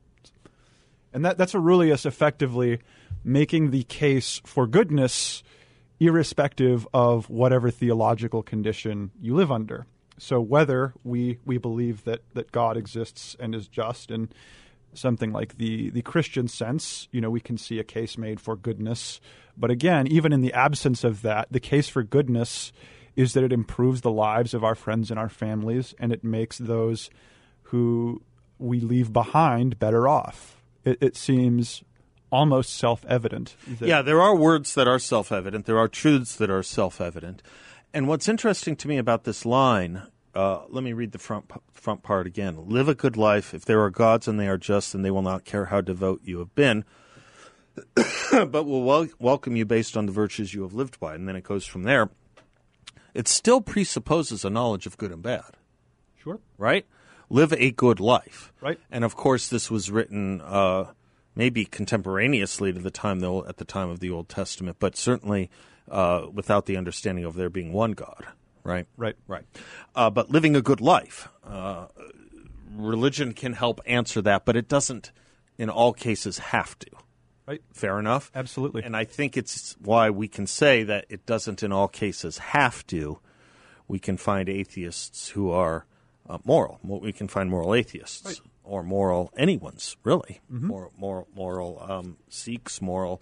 And 1.12 1.24
that, 1.24 1.38
that's 1.38 1.54
Aurelius 1.54 2.06
effectively 2.06 2.78
making 3.24 3.70
the 3.70 3.82
case 3.84 4.40
for 4.44 4.66
goodness 4.66 5.42
irrespective 5.98 6.88
of 6.94 7.28
whatever 7.28 7.70
theological 7.70 8.42
condition 8.42 9.10
you 9.20 9.34
live 9.34 9.52
under. 9.52 9.86
So 10.18 10.40
whether 10.40 10.94
we, 11.04 11.38
we 11.44 11.58
believe 11.58 12.04
that, 12.04 12.20
that 12.34 12.52
God 12.52 12.76
exists 12.76 13.36
and 13.38 13.54
is 13.54 13.68
just 13.68 14.10
in 14.10 14.30
something 14.92 15.32
like 15.32 15.56
the, 15.56 15.90
the 15.90 16.02
Christian 16.02 16.48
sense, 16.48 17.08
you 17.12 17.20
know, 17.20 17.30
we 17.30 17.40
can 17.40 17.56
see 17.56 17.78
a 17.78 17.84
case 17.84 18.18
made 18.18 18.40
for 18.40 18.56
goodness. 18.56 19.20
But 19.56 19.70
again, 19.70 20.06
even 20.06 20.32
in 20.32 20.40
the 20.40 20.52
absence 20.52 21.04
of 21.04 21.22
that, 21.22 21.48
the 21.50 21.60
case 21.60 21.88
for 21.88 22.02
goodness 22.02 22.72
is 23.16 23.34
that 23.34 23.44
it 23.44 23.52
improves 23.52 24.00
the 24.00 24.10
lives 24.10 24.54
of 24.54 24.64
our 24.64 24.74
friends 24.74 25.10
and 25.10 25.18
our 25.18 25.28
families, 25.28 25.94
and 25.98 26.12
it 26.12 26.24
makes 26.24 26.58
those 26.58 27.10
who 27.64 28.22
we 28.58 28.80
leave 28.80 29.12
behind 29.12 29.78
better 29.78 30.08
off. 30.08 30.59
It, 30.84 30.98
it 31.00 31.16
seems 31.16 31.82
almost 32.30 32.74
self 32.76 33.04
evident. 33.06 33.56
Yeah, 33.80 34.02
there 34.02 34.20
are 34.22 34.34
words 34.36 34.74
that 34.74 34.88
are 34.88 34.98
self 34.98 35.30
evident, 35.32 35.66
there 35.66 35.78
are 35.78 35.88
truths 35.88 36.36
that 36.36 36.50
are 36.50 36.62
self 36.62 37.00
evident. 37.00 37.42
And 37.92 38.06
what's 38.06 38.28
interesting 38.28 38.76
to 38.76 38.88
me 38.88 38.98
about 38.98 39.24
this 39.24 39.44
line, 39.44 40.02
uh, 40.34 40.62
let 40.68 40.84
me 40.84 40.92
read 40.92 41.12
the 41.12 41.18
front 41.18 41.50
front 41.72 42.02
part 42.02 42.26
again. 42.26 42.68
Live 42.68 42.88
a 42.88 42.94
good 42.94 43.16
life. 43.16 43.52
If 43.52 43.64
there 43.64 43.80
are 43.82 43.90
gods 43.90 44.28
and 44.28 44.38
they 44.38 44.48
are 44.48 44.58
just, 44.58 44.92
then 44.92 45.02
they 45.02 45.10
will 45.10 45.22
not 45.22 45.44
care 45.44 45.66
how 45.66 45.80
devout 45.80 46.20
you 46.24 46.38
have 46.38 46.54
been, 46.54 46.84
but 48.32 48.64
will 48.64 48.84
wel- 48.84 49.08
welcome 49.18 49.56
you 49.56 49.64
based 49.64 49.96
on 49.96 50.06
the 50.06 50.12
virtues 50.12 50.54
you 50.54 50.62
have 50.62 50.74
lived 50.74 51.00
by. 51.00 51.14
And 51.14 51.28
then 51.28 51.36
it 51.36 51.44
goes 51.44 51.66
from 51.66 51.82
there. 51.82 52.10
It 53.12 53.26
still 53.26 53.60
presupposes 53.60 54.44
a 54.44 54.50
knowledge 54.50 54.86
of 54.86 54.96
good 54.96 55.10
and 55.10 55.22
bad, 55.22 55.56
Sure. 56.22 56.38
right? 56.58 56.86
Live 57.30 57.52
a 57.52 57.70
good 57.70 58.00
life, 58.00 58.52
Right. 58.60 58.78
And 58.90 59.04
of 59.04 59.16
course, 59.16 59.48
this 59.48 59.70
was 59.70 59.90
written 59.90 60.40
uh, 60.40 60.92
maybe 61.34 61.64
contemporaneously 61.64 62.72
to 62.72 62.78
the 62.78 62.90
time 62.90 63.20
the 63.20 63.44
at 63.48 63.56
the 63.56 63.64
time 63.64 63.88
of 63.88 64.00
the 64.00 64.10
Old 64.10 64.28
Testament, 64.28 64.76
but 64.78 64.96
certainly 64.96 65.50
uh, 65.90 66.26
without 66.32 66.66
the 66.66 66.76
understanding 66.76 67.24
of 67.24 67.34
there 67.34 67.48
being 67.48 67.72
one 67.72 67.92
God, 67.92 68.26
right? 68.64 68.86
Right. 68.96 69.16
Right. 69.26 69.44
Uh, 69.94 70.10
but 70.10 70.30
living 70.30 70.56
a 70.56 70.62
good 70.62 70.80
life, 70.80 71.28
uh, 71.46 71.86
religion 72.74 73.32
can 73.32 73.52
help 73.52 73.80
answer 73.86 74.20
that, 74.22 74.44
but 74.44 74.56
it 74.56 74.68
doesn't, 74.68 75.12
in 75.56 75.70
all 75.70 75.92
cases, 75.92 76.38
have 76.38 76.78
to. 76.80 76.90
Right. 77.46 77.62
Fair 77.72 77.98
enough. 77.98 78.30
Absolutely. 78.34 78.82
And 78.82 78.96
I 78.96 79.04
think 79.04 79.36
it's 79.36 79.76
why 79.82 80.10
we 80.10 80.28
can 80.28 80.46
say 80.46 80.84
that 80.84 81.06
it 81.08 81.26
doesn't, 81.26 81.62
in 81.62 81.72
all 81.72 81.88
cases, 81.88 82.38
have 82.38 82.86
to. 82.88 83.18
We 83.88 83.98
can 83.98 84.16
find 84.16 84.48
atheists 84.48 85.30
who 85.30 85.50
are 85.50 85.84
uh, 86.30 86.38
moral. 86.44 86.78
We 86.82 87.12
can 87.12 87.28
find 87.28 87.50
moral 87.50 87.74
atheists 87.74 88.40
or 88.64 88.82
moral 88.82 89.32
anyone's 89.36 89.96
really 90.04 90.40
moral, 90.48 90.92
moral, 90.96 91.26
moral 91.34 91.82
um, 91.90 92.16
Sikhs, 92.28 92.80
moral 92.80 93.20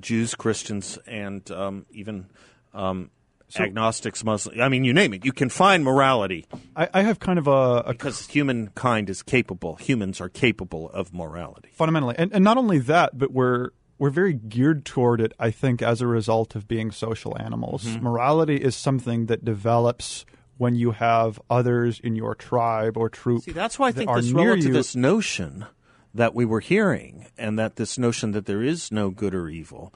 Jews, 0.00 0.34
Christians, 0.34 0.98
and 1.06 1.48
um, 1.50 1.86
even 1.92 2.26
um, 2.74 3.10
agnostics, 3.56 4.24
Muslims. 4.24 4.60
I 4.60 4.68
mean, 4.68 4.84
you 4.84 4.92
name 4.92 5.12
it. 5.14 5.24
You 5.24 5.32
can 5.32 5.48
find 5.48 5.84
morality 5.84 6.46
I, 6.76 6.88
I 6.94 7.02
have 7.02 7.18
kind 7.20 7.38
of 7.38 7.46
a, 7.48 7.82
a 7.86 7.92
because 7.92 8.26
humankind 8.28 9.10
is 9.10 9.22
capable. 9.22 9.76
Humans 9.76 10.20
are 10.20 10.28
capable 10.28 10.90
of 10.90 11.12
morality. 11.14 11.70
fundamentally, 11.72 12.14
and, 12.18 12.32
and 12.32 12.44
not 12.44 12.56
only 12.58 12.78
that, 12.78 13.16
but 13.18 13.30
we're 13.32 13.70
we're 13.98 14.10
very 14.10 14.32
geared 14.32 14.84
toward 14.86 15.20
it. 15.20 15.32
I 15.38 15.50
think 15.50 15.82
as 15.82 16.00
a 16.00 16.06
result 16.06 16.54
of 16.56 16.66
being 16.66 16.90
social 16.90 17.36
animals, 17.38 17.84
Mm-hmm. 17.84 18.04
morality 18.04 18.56
is 18.56 18.74
something 18.74 19.26
that 19.26 19.44
develops 19.44 20.24
when 20.60 20.74
you 20.74 20.90
have 20.90 21.40
others 21.48 21.98
in 21.98 22.14
your 22.14 22.34
tribe 22.34 22.94
or 22.98 23.08
troop. 23.08 23.42
See, 23.42 23.52
that's 23.52 23.78
why 23.78 23.88
I 23.88 23.92
that 23.92 23.98
think 23.98 24.14
this 24.14 24.30
relative 24.30 24.64
you. 24.66 24.72
this 24.74 24.94
notion 24.94 25.64
that 26.12 26.34
we 26.34 26.44
were 26.44 26.60
hearing, 26.60 27.28
and 27.38 27.58
that 27.58 27.76
this 27.76 27.96
notion 27.96 28.32
that 28.32 28.44
there 28.44 28.62
is 28.62 28.92
no 28.92 29.08
good 29.08 29.34
or 29.34 29.48
evil, 29.48 29.94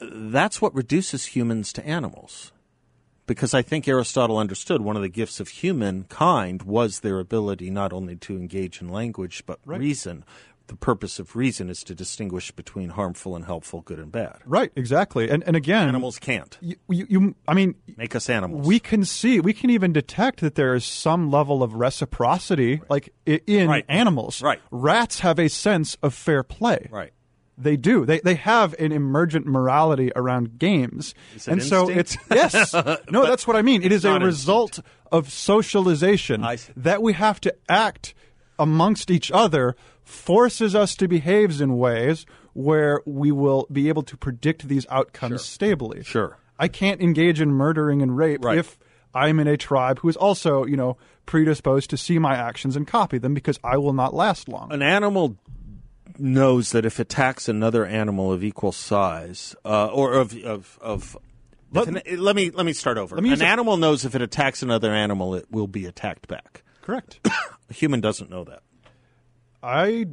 that's 0.00 0.60
what 0.60 0.74
reduces 0.74 1.26
humans 1.26 1.72
to 1.74 1.86
animals. 1.86 2.50
Because 3.26 3.54
I 3.54 3.62
think 3.62 3.86
Aristotle 3.86 4.38
understood 4.38 4.80
one 4.80 4.96
of 4.96 5.02
the 5.02 5.08
gifts 5.08 5.38
of 5.38 5.46
humankind 5.46 6.64
was 6.64 7.00
their 7.00 7.20
ability 7.20 7.70
not 7.70 7.92
only 7.92 8.16
to 8.16 8.34
engage 8.34 8.80
in 8.80 8.88
language 8.88 9.44
but 9.46 9.60
reason. 9.64 10.24
The 10.70 10.76
purpose 10.76 11.18
of 11.18 11.34
reason 11.34 11.68
is 11.68 11.82
to 11.82 11.96
distinguish 11.96 12.52
between 12.52 12.90
harmful 12.90 13.34
and 13.34 13.44
helpful, 13.44 13.80
good 13.80 13.98
and 13.98 14.12
bad. 14.12 14.38
Right, 14.46 14.70
exactly, 14.76 15.28
and 15.28 15.42
and 15.44 15.56
again, 15.56 15.88
Animals 15.88 16.20
can't 16.20 16.56
You, 16.60 16.76
you, 16.88 17.06
you 17.10 17.34
I 17.48 17.54
mean, 17.54 17.74
make 17.96 18.14
us 18.14 18.30
animals. 18.30 18.64
we 18.64 18.78
can 18.78 19.04
see, 19.04 19.40
we 19.40 19.52
can 19.52 19.68
even 19.70 19.92
detect 19.92 20.40
that 20.42 20.54
there 20.54 20.76
is 20.76 20.84
some 20.84 21.28
level 21.28 21.64
of 21.64 21.74
reciprocity, 21.74 22.82
like 22.88 23.12
in 23.26 23.68
Right. 23.68 23.84
animals. 23.88 24.40
Right. 24.42 24.60
Rats 24.70 25.18
have 25.20 25.40
a 25.40 25.48
sense 25.48 25.96
of 26.04 26.14
fair 26.14 26.44
play. 26.44 26.88
right. 26.92 27.12
They 27.58 27.76
do. 27.76 28.06
They 28.06 28.20
they 28.20 28.36
have 28.36 28.74
an 28.78 28.90
emergent 28.92 29.46
morality 29.46 30.10
around 30.16 30.58
games, 30.58 31.14
and 31.46 31.62
so 31.62 31.90
it's 31.90 32.16
yes. 32.30 32.72
No, 33.10 33.26
that's 33.26 33.46
what 33.46 33.54
I 33.56 33.62
mean. 33.62 33.82
It 33.82 33.92
is 33.92 34.04
a 34.06 34.18
result 34.18 34.78
of 35.12 35.30
socialization 35.30 36.40
that 36.76 37.02
we 37.02 37.12
have 37.14 37.38
to 37.42 37.54
act 37.68 38.14
amongst 38.60 39.10
each 39.10 39.32
other 39.32 39.74
forces 40.04 40.74
us 40.74 40.94
to 40.96 41.08
behave 41.08 41.60
in 41.60 41.76
ways 41.78 42.26
where 42.52 43.00
we 43.06 43.32
will 43.32 43.66
be 43.72 43.88
able 43.88 44.02
to 44.02 44.16
predict 44.16 44.68
these 44.68 44.86
outcomes 44.90 45.42
stably. 45.44 46.02
Sure. 46.04 46.36
I 46.58 46.68
can't 46.68 47.00
engage 47.00 47.40
in 47.40 47.50
murdering 47.50 48.02
and 48.02 48.16
rape 48.16 48.44
Right. 48.44 48.58
if 48.58 48.78
I'm 49.14 49.40
in 49.40 49.48
a 49.48 49.56
tribe 49.56 50.00
who 50.00 50.08
is 50.08 50.16
also, 50.16 50.64
you 50.66 50.76
know, 50.76 50.96
predisposed 51.26 51.90
to 51.90 51.96
see 51.96 52.18
my 52.18 52.34
actions 52.36 52.76
and 52.76 52.86
copy 52.86 53.18
them 53.18 53.34
because 53.34 53.58
I 53.64 53.76
will 53.78 53.92
not 53.92 54.14
last 54.14 54.48
long. 54.48 54.72
An 54.72 54.82
animal 54.82 55.36
knows 56.18 56.72
that 56.72 56.84
if 56.84 56.98
it 57.00 57.02
attacks 57.02 57.48
another 57.48 57.86
animal 57.86 58.32
of 58.32 58.44
equal 58.44 58.72
size, 58.72 59.54
uh, 59.64 59.86
or 59.86 60.12
of 60.14 60.36
of 60.44 60.78
of. 60.82 61.16
Let- 61.72 61.86
an- 61.88 62.02
let 62.22 62.34
me 62.36 62.50
let 62.50 62.66
me 62.66 62.72
start 62.72 62.98
over. 62.98 63.14
Me 63.16 63.20
An 63.28 63.30
use 63.30 63.40
a- 63.40 63.46
animal 63.46 63.76
knows 63.76 64.04
if 64.04 64.14
it 64.14 64.22
attacks 64.22 64.62
another 64.62 64.92
animal, 64.92 65.34
it 65.34 65.46
will 65.50 65.68
be 65.68 65.86
attacked 65.86 66.26
back. 66.28 66.62
Correct. 66.90 67.20
A 67.70 67.72
human 67.72 68.00
doesn't 68.00 68.30
know 68.30 68.42
that. 68.44 68.62
I 69.62 70.08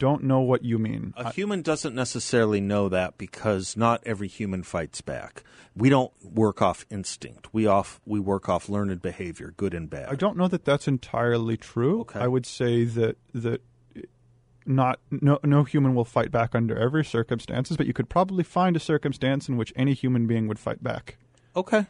don't 0.00 0.24
know 0.24 0.40
what 0.40 0.64
you 0.64 0.80
mean. 0.80 1.14
A 1.16 1.32
human 1.32 1.62
doesn't 1.62 1.94
necessarily 1.94 2.60
know 2.60 2.88
that 2.88 3.18
because 3.18 3.76
not 3.76 4.02
every 4.04 4.26
human 4.26 4.64
fights 4.64 5.00
back. 5.00 5.44
We 5.76 5.88
don't 5.88 6.10
work 6.24 6.60
off 6.60 6.84
instinct. 6.90 7.54
We 7.54 7.68
off 7.68 8.00
we 8.04 8.18
work 8.18 8.48
off 8.48 8.68
learned 8.68 9.00
behavior, 9.00 9.54
good 9.56 9.72
and 9.72 9.88
bad. 9.88 10.08
I 10.08 10.16
don't 10.16 10.36
know 10.36 10.48
that 10.48 10.64
that's 10.64 10.88
entirely 10.88 11.56
true. 11.56 12.00
Okay. 12.00 12.18
I 12.18 12.26
would 12.26 12.46
say 12.46 12.82
that 12.84 13.16
that 13.32 13.62
not 14.66 14.98
no 15.10 15.38
no 15.44 15.62
human 15.62 15.94
will 15.94 16.04
fight 16.04 16.32
back 16.32 16.56
under 16.56 16.76
every 16.76 17.04
circumstances, 17.04 17.76
but 17.76 17.86
you 17.86 17.92
could 17.92 18.08
probably 18.08 18.42
find 18.42 18.74
a 18.74 18.80
circumstance 18.80 19.48
in 19.48 19.56
which 19.56 19.72
any 19.76 19.94
human 19.94 20.26
being 20.26 20.48
would 20.48 20.58
fight 20.58 20.82
back. 20.82 21.16
Okay. 21.54 21.86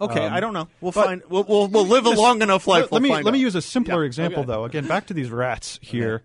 Okay, 0.00 0.26
Um, 0.26 0.32
I 0.32 0.40
don't 0.40 0.52
know. 0.52 0.68
We'll 0.80 0.92
find. 0.92 1.22
We'll 1.28 1.44
we'll, 1.44 1.68
we'll 1.68 1.86
live 1.86 2.04
a 2.06 2.10
long 2.10 2.42
enough 2.42 2.66
life. 2.66 2.82
Let, 2.82 2.90
we'll 2.90 2.96
let 3.00 3.02
me 3.02 3.08
find 3.10 3.24
let 3.24 3.32
me 3.32 3.38
use 3.38 3.54
a 3.54 3.62
simpler 3.62 4.02
Yeah, 4.02 4.06
example 4.06 4.40
okay. 4.42 4.46
though. 4.48 4.64
Again, 4.64 4.86
back 4.86 5.06
to 5.06 5.14
these 5.14 5.30
rats 5.30 5.78
here. 5.82 6.22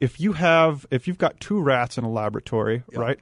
If 0.00 0.20
you 0.20 0.34
have 0.34 0.86
if 0.90 1.08
you've 1.08 1.18
got 1.18 1.40
two 1.40 1.60
rats 1.60 1.98
in 1.98 2.04
a 2.04 2.10
laboratory, 2.10 2.84
right, 2.94 3.18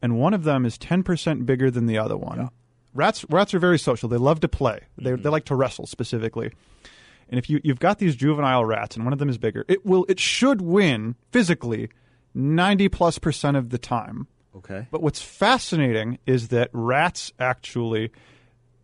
and 0.00 0.18
one 0.18 0.32
of 0.34 0.44
them 0.44 0.64
is 0.64 0.78
ten 0.78 1.02
percent 1.02 1.44
bigger 1.44 1.70
than 1.70 1.86
the 1.86 1.98
other 1.98 2.16
one, 2.16 2.50
rats 2.94 3.24
rats 3.28 3.52
are 3.54 3.58
very 3.58 3.78
social. 3.80 4.08
They 4.08 4.16
love 4.16 4.38
to 4.40 4.48
play. 4.48 4.80
They 4.96 5.10
Mm-hmm. 5.10 5.22
they 5.22 5.28
like 5.30 5.46
to 5.46 5.56
wrestle 5.56 5.86
specifically. 5.86 6.52
And 7.28 7.38
if 7.38 7.50
you 7.50 7.60
you've 7.64 7.80
got 7.80 7.98
these 7.98 8.14
juvenile 8.14 8.64
rats 8.64 8.94
and 8.94 9.04
one 9.04 9.12
of 9.12 9.18
them 9.18 9.28
is 9.28 9.38
bigger, 9.38 9.64
it 9.66 9.84
will 9.84 10.04
it 10.08 10.20
should 10.20 10.60
win 10.60 11.16
physically 11.32 11.88
ninety 12.34 12.88
plus 12.88 13.18
percent 13.18 13.56
of 13.56 13.70
the 13.70 13.78
time. 13.78 14.28
Okay. 14.54 14.86
But 14.92 15.02
what's 15.02 15.20
fascinating 15.22 16.18
is 16.26 16.48
that 16.48 16.70
rats 16.72 17.32
actually. 17.40 18.12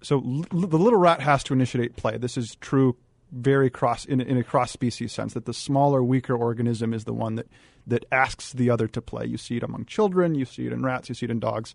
So 0.03 0.17
l- 0.17 0.45
the 0.51 0.79
little 0.79 0.99
rat 0.99 1.21
has 1.21 1.43
to 1.45 1.55
initiate 1.55 1.97
play. 1.97 2.17
This 2.19 2.37
is 2.37 2.57
true, 2.57 2.97
very 3.33 3.71
cross 3.71 4.05
in, 4.05 4.21
in 4.21 4.37
a 4.37 4.45
cross 4.45 4.71
species 4.71 5.13
sense. 5.13 5.35
That 5.35 5.45
the 5.45 5.55
smaller, 5.55 6.03
weaker 6.03 6.35
organism 6.35 6.95
is 6.95 7.05
the 7.05 7.13
one 7.13 7.37
that 7.37 7.47
that 7.87 8.05
asks 8.13 8.53
the 8.53 8.71
other 8.71 8.87
to 8.89 9.01
play. 9.01 9.27
You 9.27 9.39
see 9.39 9.57
it 9.57 9.63
among 9.63 9.87
children. 9.87 10.35
You 10.35 10.45
see 10.45 10.67
it 10.67 10.73
in 10.73 10.83
rats. 10.83 11.09
You 11.09 11.15
see 11.15 11.27
it 11.27 11.31
in 11.31 11.41
dogs. 11.41 11.75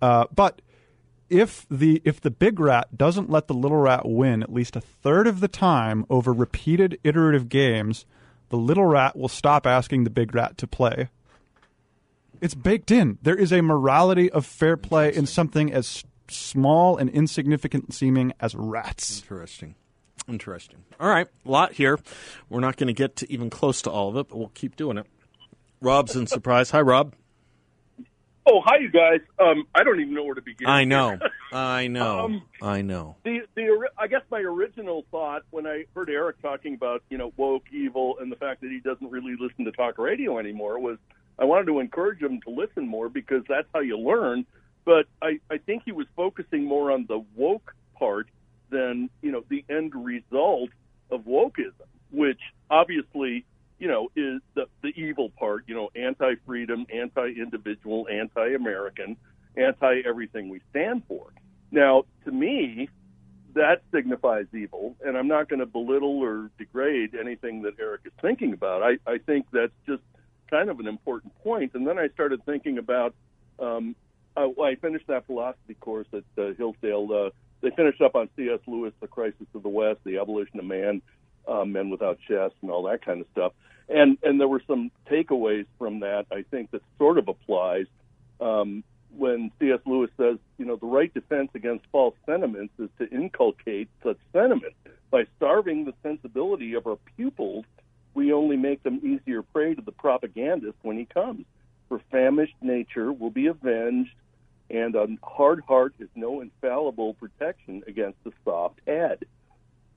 Uh, 0.00 0.26
but 0.34 0.62
if 1.28 1.66
the 1.70 2.00
if 2.04 2.20
the 2.20 2.30
big 2.30 2.58
rat 2.60 2.96
doesn't 2.96 3.30
let 3.30 3.48
the 3.48 3.54
little 3.54 3.78
rat 3.78 4.08
win 4.08 4.42
at 4.42 4.52
least 4.52 4.76
a 4.76 4.80
third 4.80 5.26
of 5.26 5.40
the 5.40 5.48
time 5.48 6.06
over 6.08 6.32
repeated 6.32 6.98
iterative 7.04 7.48
games, 7.48 8.06
the 8.48 8.56
little 8.56 8.86
rat 8.86 9.16
will 9.16 9.28
stop 9.28 9.66
asking 9.66 10.04
the 10.04 10.10
big 10.10 10.34
rat 10.34 10.56
to 10.58 10.66
play. 10.66 11.08
It's 12.40 12.54
baked 12.54 12.90
in. 12.90 13.18
There 13.20 13.34
is 13.34 13.52
a 13.52 13.62
morality 13.62 14.30
of 14.30 14.46
fair 14.46 14.76
play 14.76 15.12
in 15.12 15.26
something 15.26 15.72
as 15.72 16.04
small 16.30 16.96
and 16.96 17.10
insignificant 17.10 17.92
seeming 17.94 18.32
as 18.40 18.54
rats. 18.54 19.20
Interesting. 19.22 19.74
Interesting. 20.28 20.84
All 21.00 21.08
right, 21.08 21.26
a 21.46 21.50
lot 21.50 21.72
here. 21.72 21.98
We're 22.48 22.60
not 22.60 22.76
going 22.76 22.88
to 22.88 22.92
get 22.92 23.16
to 23.16 23.32
even 23.32 23.50
close 23.50 23.82
to 23.82 23.90
all 23.90 24.10
of 24.10 24.16
it, 24.16 24.28
but 24.28 24.36
we'll 24.36 24.48
keep 24.48 24.76
doing 24.76 24.98
it. 24.98 25.06
Rob's 25.80 26.16
in 26.16 26.26
Surprise. 26.26 26.70
Hi, 26.70 26.80
Rob. 26.80 27.14
Oh, 28.50 28.62
hi, 28.64 28.78
you 28.78 28.90
guys. 28.90 29.20
Um, 29.38 29.64
I 29.74 29.84
don't 29.84 30.00
even 30.00 30.14
know 30.14 30.24
where 30.24 30.34
to 30.34 30.40
begin. 30.40 30.68
I 30.68 30.84
know. 30.84 31.18
I 31.52 31.86
know. 31.86 32.20
Um, 32.20 32.42
I 32.62 32.80
know. 32.80 33.16
The 33.24 33.40
the 33.54 33.88
I 33.98 34.06
guess 34.06 34.22
my 34.30 34.40
original 34.40 35.04
thought 35.10 35.42
when 35.50 35.66
I 35.66 35.84
heard 35.94 36.08
Eric 36.08 36.40
talking 36.40 36.74
about 36.74 37.02
you 37.10 37.18
know 37.18 37.32
woke 37.36 37.64
evil 37.72 38.16
and 38.20 38.32
the 38.32 38.36
fact 38.36 38.62
that 38.62 38.70
he 38.70 38.80
doesn't 38.80 39.10
really 39.10 39.36
listen 39.38 39.66
to 39.66 39.72
talk 39.72 39.98
radio 39.98 40.38
anymore 40.38 40.78
was 40.78 40.96
I 41.38 41.44
wanted 41.44 41.66
to 41.66 41.78
encourage 41.78 42.20
him 42.22 42.40
to 42.42 42.50
listen 42.50 42.88
more 42.88 43.10
because 43.10 43.42
that's 43.48 43.68
how 43.74 43.80
you 43.80 43.98
learn. 43.98 44.46
But 44.88 45.04
I 45.20 45.38
I 45.50 45.58
think 45.58 45.82
he 45.84 45.92
was 45.92 46.06
focusing 46.16 46.64
more 46.64 46.90
on 46.90 47.04
the 47.06 47.22
woke 47.36 47.74
part 47.98 48.26
than 48.70 49.10
you 49.20 49.30
know 49.30 49.44
the 49.50 49.62
end 49.68 49.92
result 49.94 50.70
of 51.10 51.26
wokeism, 51.26 51.88
which 52.10 52.40
obviously 52.70 53.44
you 53.78 53.86
know 53.86 54.08
is 54.16 54.40
the 54.54 54.64
the 54.80 54.94
evil 54.96 55.28
part. 55.38 55.64
You 55.66 55.74
know, 55.74 55.90
anti 55.94 56.36
freedom, 56.46 56.86
anti 56.90 57.34
individual, 57.36 58.08
anti 58.10 58.54
American, 58.54 59.18
anti 59.58 60.00
everything 60.06 60.48
we 60.48 60.62
stand 60.70 61.02
for. 61.06 61.34
Now, 61.70 62.04
to 62.24 62.32
me, 62.32 62.88
that 63.52 63.82
signifies 63.92 64.46
evil, 64.54 64.96
and 65.04 65.18
I'm 65.18 65.28
not 65.28 65.50
going 65.50 65.60
to 65.60 65.66
belittle 65.66 66.20
or 66.20 66.50
degrade 66.56 67.14
anything 67.14 67.60
that 67.64 67.74
Eric 67.78 68.00
is 68.06 68.12
thinking 68.22 68.54
about. 68.54 68.82
I, 68.82 68.96
I 69.06 69.18
think 69.18 69.48
that's 69.52 69.78
just 69.86 70.02
kind 70.48 70.70
of 70.70 70.80
an 70.80 70.86
important 70.86 71.34
point. 71.42 71.72
And 71.74 71.86
then 71.86 71.98
I 71.98 72.08
started 72.08 72.42
thinking 72.46 72.78
about. 72.78 73.14
Um, 73.58 73.94
I, 74.38 74.62
I 74.62 74.74
finished 74.76 75.06
that 75.08 75.26
philosophy 75.26 75.74
course 75.74 76.06
at 76.12 76.24
uh, 76.38 76.52
Hillsdale. 76.56 77.08
Uh, 77.12 77.30
they 77.60 77.70
finished 77.70 78.00
up 78.00 78.14
on 78.14 78.28
C.S. 78.36 78.60
Lewis, 78.66 78.92
The 79.00 79.08
Crisis 79.08 79.46
of 79.54 79.62
the 79.62 79.68
West, 79.68 80.00
The 80.04 80.18
Abolition 80.18 80.60
of 80.60 80.64
Man, 80.64 81.02
uh, 81.46 81.64
Men 81.64 81.90
Without 81.90 82.18
Chests, 82.28 82.56
and 82.62 82.70
all 82.70 82.84
that 82.84 83.04
kind 83.04 83.20
of 83.20 83.26
stuff. 83.32 83.52
And 83.88 84.18
and 84.22 84.38
there 84.38 84.48
were 84.48 84.62
some 84.66 84.90
takeaways 85.10 85.66
from 85.78 86.00
that 86.00 86.26
I 86.30 86.42
think 86.50 86.70
that 86.72 86.82
sort 86.98 87.18
of 87.18 87.28
applies. 87.28 87.86
Um, 88.40 88.84
when 89.16 89.50
C.S. 89.58 89.80
Lewis 89.86 90.10
says, 90.16 90.36
you 90.58 90.66
know, 90.66 90.76
the 90.76 90.86
right 90.86 91.12
defense 91.12 91.50
against 91.54 91.86
false 91.90 92.14
sentiments 92.26 92.74
is 92.78 92.90
to 92.98 93.08
inculcate 93.10 93.88
such 94.02 94.18
sentiments. 94.32 94.76
By 95.10 95.24
starving 95.36 95.86
the 95.86 95.94
sensibility 96.02 96.74
of 96.74 96.86
our 96.86 96.98
pupils, 97.16 97.64
we 98.14 98.32
only 98.32 98.56
make 98.56 98.82
them 98.82 99.00
easier 99.02 99.42
prey 99.42 99.74
to 99.74 99.82
the 99.82 99.92
propagandist 99.92 100.76
when 100.82 100.98
he 100.98 101.06
comes. 101.06 101.46
For 101.88 102.00
famished 102.10 102.56
nature 102.60 103.12
will 103.12 103.30
be 103.30 103.46
avenged, 103.46 104.12
and 104.70 104.94
a 104.94 105.06
hard 105.22 105.62
heart 105.66 105.94
is 105.98 106.08
no 106.14 106.40
infallible 106.40 107.14
protection 107.14 107.82
against 107.86 108.18
a 108.26 108.30
soft 108.44 108.80
head. 108.86 109.24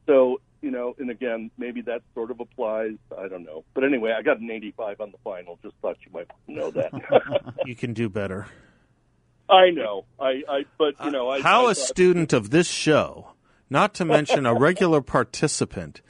So, 0.08 0.42
you 0.62 0.72
know, 0.72 0.96
and 0.98 1.10
again, 1.10 1.52
maybe 1.58 1.82
that 1.82 2.02
sort 2.14 2.32
of 2.32 2.40
applies. 2.40 2.96
I 3.18 3.28
don't 3.28 3.44
know. 3.44 3.64
But 3.74 3.84
anyway, 3.84 4.14
I 4.18 4.22
got 4.22 4.40
an 4.40 4.50
85 4.50 5.02
on 5.02 5.12
the 5.12 5.18
final. 5.24 5.60
Just 5.62 5.76
thought 5.82 5.98
you 6.06 6.12
might 6.14 6.28
know 6.48 6.72
that. 6.72 6.92
You 7.66 7.76
can 7.76 7.94
do 7.94 8.10
better. 8.10 8.48
I 9.50 9.70
know. 9.70 10.06
I, 10.20 10.42
I 10.50 10.66
but 10.78 10.96
you 11.04 11.12
know, 11.12 11.30
I 11.30 11.42
How 11.42 11.68
I 11.68 11.72
a 11.72 11.76
student 11.76 12.34
of 12.34 12.50
this 12.50 12.68
show, 12.68 13.34
not 13.70 13.94
to 13.96 14.06
mention 14.06 14.46
a 14.46 14.54
regular 14.54 15.02
participant, 15.02 16.02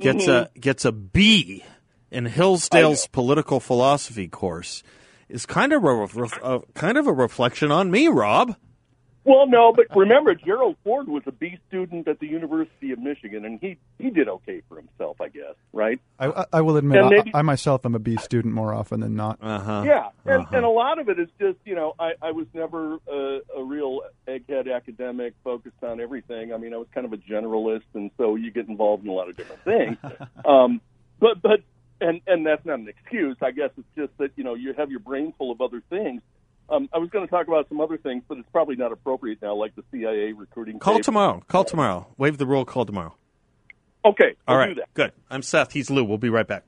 gets 0.00 0.26
a 0.26 0.28
mm-hmm. 0.28 0.60
gets 0.60 0.84
a 0.84 0.92
B 0.92 1.64
in 2.10 2.26
Hillsdale's 2.26 3.06
political 3.06 3.60
philosophy 3.60 4.28
course 4.28 4.82
is 5.28 5.46
kind 5.46 5.72
of 5.72 5.84
a, 5.84 5.94
ref- 5.94 6.42
a 6.42 6.60
kind 6.74 6.98
of 6.98 7.06
a 7.06 7.12
reflection 7.12 7.70
on 7.70 7.90
me, 7.90 8.08
Rob. 8.08 8.56
Well, 9.26 9.46
no, 9.46 9.72
but 9.72 9.86
remember, 9.96 10.34
Gerald 10.34 10.76
Ford 10.84 11.08
was 11.08 11.22
a 11.24 11.32
B 11.32 11.58
student 11.68 12.06
at 12.08 12.20
the 12.20 12.26
University 12.26 12.92
of 12.92 12.98
Michigan, 12.98 13.46
and 13.46 13.58
he 13.58 13.78
he 13.98 14.10
did 14.10 14.28
okay 14.28 14.60
for 14.68 14.76
himself, 14.76 15.18
I 15.18 15.28
guess. 15.28 15.54
Right? 15.72 15.98
I, 16.18 16.26
I- 16.26 16.44
I 16.52 16.60
will 16.60 16.76
admit, 16.76 16.98
And 17.02 17.30
I, 17.34 17.38
I 17.38 17.40
myself 17.42 17.86
am 17.86 17.94
a 17.94 17.98
B 17.98 18.18
student 18.18 18.52
more 18.52 18.74
often 18.74 19.00
than 19.00 19.16
not. 19.16 19.38
Uh 19.40 19.60
huh. 19.60 19.82
Yeah, 19.86 20.08
and, 20.26 20.46
and 20.52 20.64
a 20.66 20.68
lot 20.68 20.98
of 20.98 21.08
it 21.08 21.18
is 21.18 21.28
just 21.40 21.56
you 21.64 21.74
know 21.74 21.94
I, 21.98 22.12
I 22.20 22.32
was 22.32 22.46
never 22.52 22.98
a, 23.10 23.38
a 23.56 23.64
real 23.64 24.00
egghead 24.28 24.70
academic 24.70 25.32
focused 25.42 25.82
on 25.82 26.00
everything. 26.00 26.52
I 26.52 26.58
mean 26.58 26.74
I 26.74 26.76
was 26.76 26.88
kind 26.94 27.06
of 27.06 27.14
a 27.14 27.16
generalist, 27.16 27.84
and 27.94 28.10
so 28.18 28.34
you 28.34 28.50
get 28.50 28.68
involved 28.68 29.04
in 29.04 29.08
a 29.08 29.14
lot 29.14 29.30
of 29.30 29.38
different 29.38 29.64
things. 29.64 29.96
um, 30.44 30.82
but 31.18 31.40
but 31.40 31.60
and 32.04 32.20
and 32.26 32.46
that's 32.46 32.64
not 32.64 32.78
an 32.78 32.88
excuse. 32.88 33.36
I 33.40 33.50
guess 33.50 33.70
it's 33.76 33.88
just 33.96 34.16
that 34.18 34.30
you 34.36 34.44
know 34.44 34.54
you 34.54 34.74
have 34.74 34.90
your 34.90 35.00
brain 35.00 35.32
full 35.38 35.50
of 35.50 35.60
other 35.60 35.82
things. 35.90 36.22
Um, 36.68 36.88
I 36.94 36.98
was 36.98 37.10
going 37.10 37.26
to 37.26 37.30
talk 37.30 37.46
about 37.46 37.68
some 37.68 37.80
other 37.80 37.98
things, 37.98 38.22
but 38.26 38.38
it's 38.38 38.48
probably 38.50 38.76
not 38.76 38.90
appropriate 38.90 39.42
now, 39.42 39.54
like 39.54 39.74
the 39.76 39.84
CIA 39.90 40.32
recruiting. 40.32 40.78
Call 40.78 40.94
tape. 40.94 41.04
tomorrow. 41.04 41.42
Call 41.46 41.64
tomorrow. 41.64 42.06
Waive 42.16 42.38
the 42.38 42.46
rule. 42.46 42.64
Call 42.64 42.86
tomorrow. 42.86 43.14
Okay, 44.06 44.34
All 44.46 44.56
right. 44.58 44.78
Good. 44.92 45.12
I'm 45.30 45.40
Seth. 45.42 45.72
He's 45.72 45.90
Lou. 45.90 46.04
We'll 46.04 46.18
be 46.18 46.28
right 46.28 46.46
back. 46.46 46.64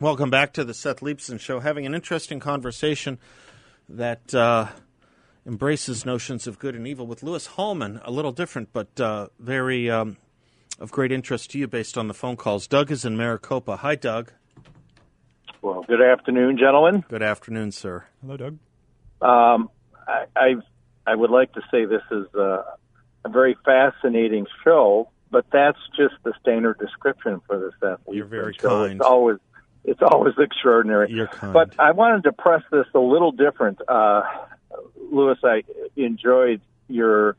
Welcome 0.00 0.30
back 0.30 0.52
to 0.54 0.64
the 0.64 0.74
Seth 0.74 1.00
Leibsohn 1.00 1.40
Show. 1.40 1.60
Having 1.60 1.86
an 1.86 1.94
interesting 1.94 2.40
conversation 2.40 3.18
that 3.88 4.34
uh, 4.34 4.66
embraces 5.46 6.04
notions 6.04 6.46
of 6.46 6.58
good 6.58 6.74
and 6.74 6.86
evil 6.86 7.06
with 7.06 7.22
Louis 7.22 7.46
Hallman. 7.46 8.00
A 8.04 8.10
little 8.10 8.32
different, 8.32 8.72
but 8.72 9.00
uh, 9.00 9.28
very 9.38 9.88
um, 9.88 10.16
of 10.80 10.90
great 10.90 11.12
interest 11.12 11.50
to 11.52 11.58
you 11.58 11.68
based 11.68 11.96
on 11.96 12.08
the 12.08 12.14
phone 12.14 12.36
calls. 12.36 12.66
Doug 12.66 12.90
is 12.90 13.04
in 13.04 13.16
Maricopa. 13.16 13.76
Hi, 13.76 13.94
Doug. 13.94 14.32
Well, 15.62 15.84
good 15.86 16.02
afternoon, 16.02 16.58
gentlemen. 16.58 17.04
Good 17.08 17.22
afternoon, 17.22 17.72
sir. 17.72 18.04
Hello, 18.20 18.36
Doug. 18.36 18.58
Um, 19.20 19.70
I, 20.06 20.26
I 20.36 20.54
I 21.06 21.14
would 21.14 21.30
like 21.30 21.52
to 21.52 21.62
say 21.70 21.84
this 21.84 22.02
is 22.10 22.26
uh, 22.34 22.62
a 23.24 23.28
very 23.28 23.56
fascinating 23.64 24.46
show, 24.64 25.08
but 25.30 25.46
that's 25.52 25.78
just 25.96 26.14
the 26.24 26.34
standard 26.40 26.78
description 26.78 27.40
for 27.46 27.58
this 27.58 27.74
athlete. 27.82 28.16
You're 28.16 28.26
very 28.26 28.54
so 28.58 28.68
kind. 28.68 28.92
It's 28.92 29.00
always 29.00 29.38
it's 29.84 30.02
always 30.02 30.34
extraordinary. 30.38 31.10
You're 31.10 31.28
kind. 31.28 31.52
But 31.52 31.78
I 31.78 31.92
wanted 31.92 32.24
to 32.24 32.32
press 32.32 32.62
this 32.70 32.86
a 32.94 33.00
little 33.00 33.32
different. 33.32 33.80
Uh, 33.88 34.22
Louis, 35.10 35.38
I 35.42 35.62
enjoyed 35.96 36.60
your 36.88 37.36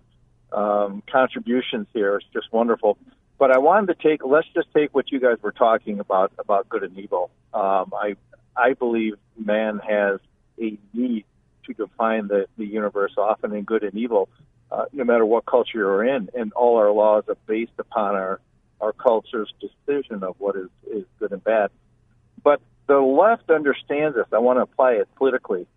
um, 0.51 1.03
contributions 1.11 1.87
here. 1.93 2.15
It's 2.17 2.25
just 2.33 2.51
wonderful. 2.51 2.97
But 3.37 3.51
I 3.51 3.59
wanted 3.59 3.87
to 3.97 4.07
take. 4.09 4.25
Let's 4.25 4.47
just 4.53 4.73
take 4.73 4.95
what 4.95 5.11
you 5.11 5.19
guys 5.19 5.37
were 5.41 5.51
talking 5.51 5.99
about 5.99 6.31
about 6.39 6.67
good 6.69 6.83
and 6.83 6.97
evil. 6.97 7.29
Um, 7.53 7.93
I 7.95 8.15
I 8.55 8.73
believe 8.73 9.15
man 9.37 9.79
has 9.79 10.19
a 10.59 10.77
need 10.93 11.25
to 11.65 11.73
define 11.73 12.27
the 12.27 12.47
the 12.57 12.65
universe, 12.65 13.13
often 13.17 13.53
in 13.53 13.63
good 13.63 13.83
and 13.83 13.95
evil, 13.95 14.29
uh, 14.71 14.85
no 14.91 15.03
matter 15.03 15.25
what 15.25 15.45
culture 15.45 15.77
you're 15.77 16.03
in, 16.03 16.29
and 16.33 16.51
all 16.53 16.77
our 16.77 16.91
laws 16.91 17.25
are 17.27 17.37
based 17.45 17.77
upon 17.77 18.15
our 18.15 18.39
our 18.81 18.93
culture's 18.93 19.53
decision 19.59 20.23
of 20.23 20.35
what 20.39 20.55
is 20.55 20.69
is 20.91 21.05
good 21.19 21.31
and 21.31 21.43
bad. 21.43 21.69
But 22.43 22.61
the 22.87 22.99
left 22.99 23.51
understands 23.51 24.15
this. 24.15 24.25
I 24.31 24.39
want 24.39 24.57
to 24.57 24.63
apply 24.63 24.93
it 24.93 25.07
politically. 25.15 25.67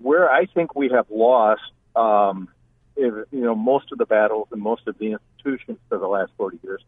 Where 0.00 0.30
I 0.30 0.46
think 0.46 0.74
we 0.74 0.90
have 0.90 1.06
lost, 1.10 1.62
um, 1.94 2.48
you 2.96 3.26
know, 3.32 3.54
most 3.54 3.92
of 3.92 3.98
the 3.98 4.06
battles 4.06 4.48
and 4.52 4.60
most 4.60 4.86
of 4.86 4.98
the 4.98 5.12
institutions 5.12 5.78
for 5.88 5.98
the 5.98 6.06
last 6.06 6.32
40 6.36 6.58
years, 6.62 6.82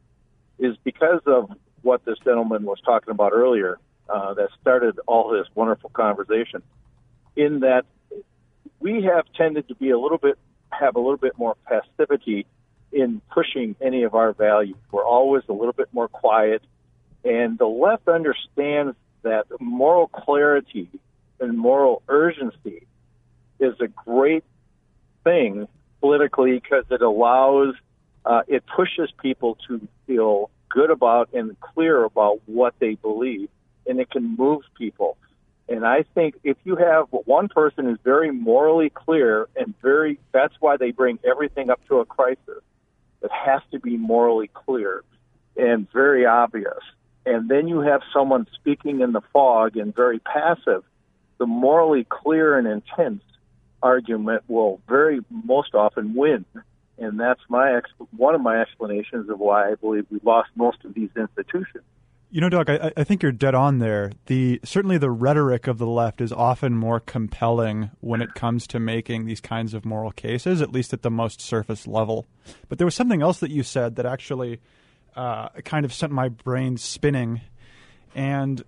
is 0.59 0.77
because 0.85 1.21
of 1.27 1.51
what 1.83 2.05
this 2.05 2.19
gentleman 2.25 2.65
was 2.65 2.81
talking 2.85 3.11
about 3.11 3.33
earlier. 3.33 3.79
Uh, 4.07 4.35
that 4.35 4.51
started 4.61 5.01
all 5.07 5.31
this 5.31 5.47
wonderful 5.55 5.89
conversation. 5.89 6.63
In 7.37 7.61
that 7.61 7.87
we 8.79 9.03
have 9.05 9.25
tended 9.35 9.67
to 9.69 9.75
be 9.75 9.89
a 9.91 9.99
little 9.99 10.19
bit 10.19 10.39
have 10.71 10.97
a 10.97 10.99
little 10.99 11.17
bit 11.17 11.39
more 11.39 11.57
passivity 11.67 12.47
in 12.93 13.23
pushing 13.31 13.75
any 13.81 14.03
of 14.03 14.15
our 14.15 14.33
values. 14.33 14.77
We're 14.93 15.07
always 15.07 15.43
a 15.49 15.53
little 15.53 15.73
bit 15.73 15.89
more 15.93 16.09
quiet, 16.09 16.63
and 17.25 17.59
the 17.59 17.67
left 17.67 18.07
understands 18.09 18.95
that 19.23 19.47
moral 19.59 20.09
clarity 20.09 20.89
and 21.41 21.57
moral 21.57 22.03
urgency 22.07 22.87
is 23.65 23.81
a 23.81 23.89
great 23.89 24.45
thing 25.25 25.67
politically 26.01 26.53
because 26.53 26.85
it 26.91 27.03
allows, 27.03 27.75
uh, 28.25 28.43
it 28.47 28.63
pushes 28.67 29.11
people 29.23 29.57
to 29.69 29.87
feel 30.07 30.51
good 30.69 30.91
about 30.91 31.33
and 31.33 31.59
clear 31.61 32.05
about 32.05 32.41
what 32.47 32.75
they 32.79 32.95
believe, 32.95 33.49
and 33.87 34.01
it 34.01 34.11
can 34.11 34.37
move 34.37 34.63
people. 34.77 35.17
And 35.69 35.87
I 35.87 36.05
think 36.15 36.35
if 36.45 36.59
you 36.65 36.77
have 36.77 37.07
one 37.11 37.49
person 37.49 37.87
who's 37.87 37.99
very 38.05 38.31
morally 38.31 38.91
clear 38.91 39.49
and 39.57 39.75
very, 39.81 40.19
that's 40.33 40.55
why 40.61 40.77
they 40.77 40.91
bring 40.91 41.19
everything 41.25 41.71
up 41.71 41.81
to 41.89 42.01
a 42.01 42.05
crisis. 42.05 42.63
It 43.23 43.31
has 43.33 43.63
to 43.73 43.81
be 43.81 43.97
morally 43.97 44.51
clear 44.53 45.03
and 45.57 45.91
very 45.91 46.27
obvious. 46.27 46.83
And 47.25 47.49
then 47.49 47.69
you 47.69 47.81
have 47.81 48.03
someone 48.13 48.47
speaking 48.55 49.01
in 49.01 49.13
the 49.13 49.23
fog 49.33 49.79
and 49.79 49.95
very 49.95 50.19
passive. 50.19 50.85
The 51.39 51.47
morally 51.47 52.05
clear 52.05 52.59
and 52.59 52.67
intense 52.67 53.23
argument 53.85 54.43
will 54.49 54.81
very 54.89 55.21
most 55.31 55.75
often 55.75 56.15
win. 56.15 56.45
And 56.99 57.21
that's 57.21 57.41
my 57.49 57.81
one 58.17 58.35
of 58.35 58.41
my 58.41 58.61
explanations 58.61 59.29
of 59.29 59.39
why 59.39 59.71
I 59.71 59.75
believe 59.75 60.07
we 60.11 60.21
lost 60.25 60.51
most 60.57 60.79
of 60.85 60.95
these 60.95 61.11
institutions. 61.17 61.85
You 62.31 62.41
know, 62.41 62.49
Doug, 62.49 62.69
I, 62.69 62.93
I, 62.97 63.05
think 63.05 63.23
you're 63.23 63.31
dead 63.31 63.55
on 63.55 63.79
there. 63.79 64.11
The 64.27 64.61
certainly 64.65 64.99
the 64.99 65.11
rhetoric 65.11 65.69
of 65.69 65.79
the 65.79 65.87
left 65.87 66.21
is 66.21 66.33
often 66.33 66.75
more 66.75 66.99
compelling 66.99 67.91
when 68.01 68.21
it 68.23 68.35
comes 68.35 68.67
to 68.69 68.81
making 68.81 69.27
these 69.27 69.41
kinds 69.41 69.73
of 69.73 69.85
moral 69.85 70.11
cases, 70.11 70.61
at 70.61 70.73
least 70.73 70.93
at 70.93 71.03
the 71.03 71.11
most 71.11 71.41
surface 71.41 71.87
level. 71.87 72.27
But 72.69 72.79
there 72.79 72.87
was 72.87 72.95
something 72.97 73.23
else 73.23 73.39
that 73.39 73.53
you 73.53 73.63
said 73.63 73.95
that 73.97 74.07
actually 74.07 74.61
uh, 75.15 75.51
kind 75.65 75.85
of 75.85 75.93
sent 75.93 76.11
my 76.13 76.29
brain 76.29 76.77
spinning, 76.77 77.41
and 78.17 78.65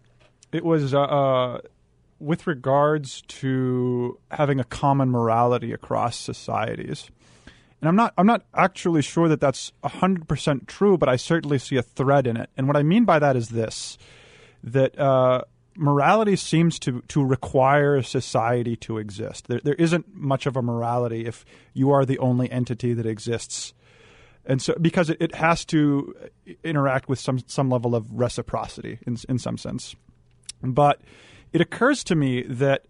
it 0.52 0.64
was 0.64 0.94
uh, 0.94 1.00
uh, 1.00 1.60
with 2.18 2.46
regards 2.46 3.22
to 3.28 4.18
having 4.30 4.60
a 4.60 4.64
common 4.64 5.10
morality 5.10 5.72
across 5.72 6.16
societies. 6.16 7.10
And 7.80 7.88
I'm 7.88 7.96
not 7.96 8.14
I'm 8.16 8.26
not 8.26 8.42
actually 8.54 9.02
sure 9.02 9.28
that 9.28 9.40
that's 9.40 9.72
100% 9.84 10.66
true, 10.66 10.96
but 10.96 11.08
I 11.08 11.16
certainly 11.16 11.58
see 11.58 11.76
a 11.76 11.82
thread 11.82 12.26
in 12.26 12.36
it. 12.36 12.50
And 12.56 12.66
what 12.66 12.76
I 12.76 12.82
mean 12.82 13.04
by 13.04 13.18
that 13.18 13.36
is 13.36 13.50
this 13.50 13.98
that 14.64 14.98
uh, 14.98 15.42
morality 15.76 16.36
seems 16.36 16.78
to, 16.80 17.02
to 17.08 17.24
require 17.24 18.02
society 18.02 18.76
to 18.76 18.98
exist. 18.98 19.48
There, 19.48 19.60
there 19.62 19.74
isn't 19.74 20.14
much 20.14 20.46
of 20.46 20.56
a 20.56 20.62
morality 20.62 21.26
if 21.26 21.44
you 21.72 21.90
are 21.90 22.04
the 22.04 22.18
only 22.18 22.50
entity 22.50 22.94
that 22.94 23.06
exists. 23.06 23.74
And 24.44 24.62
so, 24.62 24.74
because 24.80 25.10
it, 25.10 25.18
it 25.20 25.34
has 25.34 25.64
to 25.66 26.14
interact 26.64 27.08
with 27.08 27.18
some, 27.18 27.40
some 27.46 27.68
level 27.68 27.94
of 27.94 28.10
reciprocity 28.12 28.98
in, 29.06 29.16
in 29.28 29.38
some 29.38 29.58
sense. 29.58 29.94
But 30.62 31.00
it 31.56 31.62
occurs 31.62 32.04
to 32.04 32.14
me 32.14 32.42
that 32.42 32.84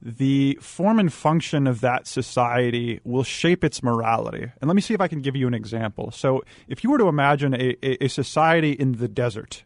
the 0.00 0.56
form 0.60 1.00
and 1.00 1.12
function 1.12 1.66
of 1.66 1.80
that 1.80 2.06
society 2.06 3.00
will 3.02 3.24
shape 3.24 3.64
its 3.64 3.82
morality. 3.82 4.44
And 4.60 4.68
let 4.68 4.76
me 4.76 4.80
see 4.80 4.94
if 4.94 5.00
I 5.00 5.08
can 5.08 5.22
give 5.22 5.34
you 5.34 5.48
an 5.48 5.54
example. 5.54 6.12
So, 6.12 6.44
if 6.68 6.84
you 6.84 6.90
were 6.92 6.98
to 6.98 7.08
imagine 7.08 7.52
a, 7.52 8.04
a, 8.04 8.06
society 8.06 8.70
in 8.70 8.92
the 8.92 9.08
desert, 9.08 9.64